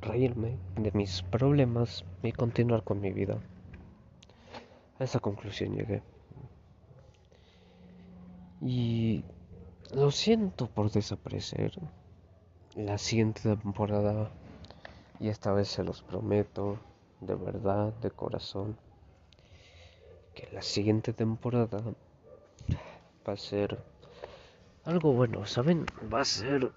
reírme 0.00 0.56
de 0.76 0.90
mis 0.92 1.22
problemas 1.22 2.04
y 2.22 2.32
continuar 2.32 2.82
con 2.82 3.00
mi 3.00 3.12
vida. 3.12 3.38
A 4.98 5.04
esa 5.04 5.20
conclusión 5.20 5.74
llegué. 5.76 6.02
Y 8.62 9.24
lo 9.94 10.10
siento 10.10 10.66
por 10.68 10.90
desaparecer. 10.90 11.72
La 12.74 12.98
siguiente 12.98 13.40
temporada, 13.42 14.30
y 15.18 15.28
esta 15.28 15.52
vez 15.52 15.68
se 15.68 15.82
los 15.82 16.02
prometo, 16.02 16.78
de 17.20 17.34
verdad, 17.34 17.92
de 18.02 18.10
corazón, 18.10 18.76
que 20.34 20.48
la 20.52 20.60
siguiente 20.60 21.12
temporada 21.12 21.82
va 23.26 23.32
a 23.32 23.36
ser 23.36 23.78
algo 24.84 25.12
bueno, 25.14 25.46
¿saben? 25.46 25.86
Va 26.12 26.20
a 26.20 26.24
ser 26.24 26.70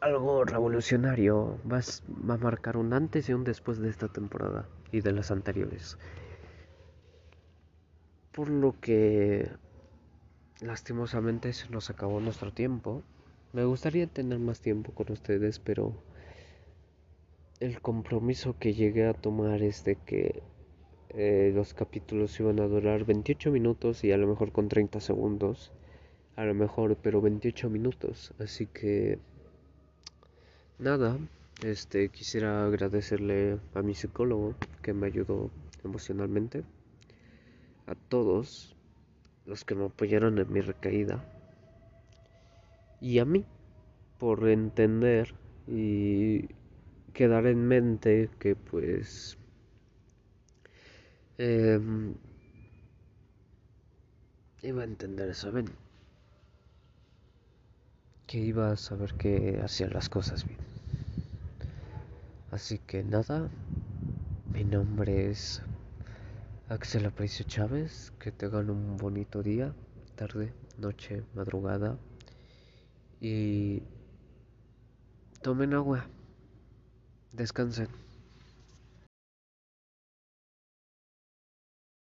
algo 0.00 0.44
revolucionario, 0.44 1.58
va 1.70 1.78
a, 1.78 1.82
va 2.28 2.34
a 2.34 2.38
marcar 2.38 2.76
un 2.76 2.92
antes 2.92 3.28
y 3.28 3.32
un 3.32 3.44
después 3.44 3.78
de 3.78 3.88
esta 3.88 4.08
temporada 4.08 4.68
y 4.92 5.00
de 5.00 5.12
las 5.12 5.30
anteriores. 5.30 5.98
Por 8.32 8.50
lo 8.50 8.78
que 8.80 9.50
Lastimosamente 10.60 11.52
se 11.52 11.68
nos 11.70 11.88
acabó 11.88 12.18
nuestro 12.18 12.52
tiempo. 12.52 13.04
Me 13.52 13.64
gustaría 13.64 14.08
tener 14.08 14.40
más 14.40 14.60
tiempo 14.60 14.92
con 14.92 15.12
ustedes, 15.12 15.60
pero 15.60 15.94
el 17.60 17.80
compromiso 17.80 18.56
que 18.58 18.74
llegué 18.74 19.06
a 19.06 19.14
tomar 19.14 19.62
es 19.62 19.84
de 19.84 19.94
que 19.94 20.42
eh, 21.10 21.52
los 21.54 21.74
capítulos 21.74 22.38
iban 22.40 22.58
a 22.58 22.66
durar 22.66 23.04
28 23.04 23.52
minutos 23.52 24.02
y 24.02 24.10
a 24.10 24.16
lo 24.16 24.26
mejor 24.26 24.50
con 24.50 24.68
30 24.68 24.98
segundos. 25.00 25.70
A 26.34 26.44
lo 26.44 26.54
mejor, 26.54 26.96
pero 26.96 27.20
28 27.20 27.70
minutos. 27.70 28.34
Así 28.40 28.66
que 28.66 29.20
nada, 30.80 31.18
este 31.64 32.08
quisiera 32.08 32.66
agradecerle 32.66 33.58
a 33.74 33.82
mi 33.82 33.94
psicólogo 33.94 34.54
que 34.82 34.92
me 34.92 35.06
ayudó 35.06 35.50
emocionalmente. 35.84 36.64
A 37.86 37.94
todos 37.94 38.76
los 39.48 39.64
que 39.64 39.74
me 39.74 39.86
apoyaron 39.86 40.38
en 40.38 40.52
mi 40.52 40.60
recaída 40.60 41.24
y 43.00 43.18
a 43.18 43.24
mí 43.24 43.46
por 44.18 44.46
entender 44.46 45.34
y 45.66 46.48
quedar 47.14 47.46
en 47.46 47.66
mente 47.66 48.28
que 48.38 48.54
pues 48.54 49.38
em, 51.38 52.14
iba 54.62 54.82
a 54.82 54.84
entender, 54.84 55.34
¿saben? 55.34 55.66
Que 58.26 58.38
iba 58.38 58.70
a 58.72 58.76
saber 58.76 59.14
que 59.14 59.60
hacía 59.64 59.88
las 59.88 60.10
cosas 60.10 60.46
bien. 60.46 60.60
Así 62.50 62.78
que 62.86 63.02
nada, 63.02 63.48
mi 64.52 64.64
nombre 64.64 65.30
es 65.30 65.62
Axel 66.70 67.06
Aparicio 67.06 67.46
Chávez, 67.46 68.12
que 68.18 68.30
tengan 68.30 68.68
un 68.68 68.98
bonito 68.98 69.42
día, 69.42 69.72
tarde, 70.16 70.52
noche, 70.76 71.24
madrugada 71.32 71.96
y 73.22 73.82
tomen 75.40 75.72
agua, 75.72 76.04
descansen. 77.32 77.88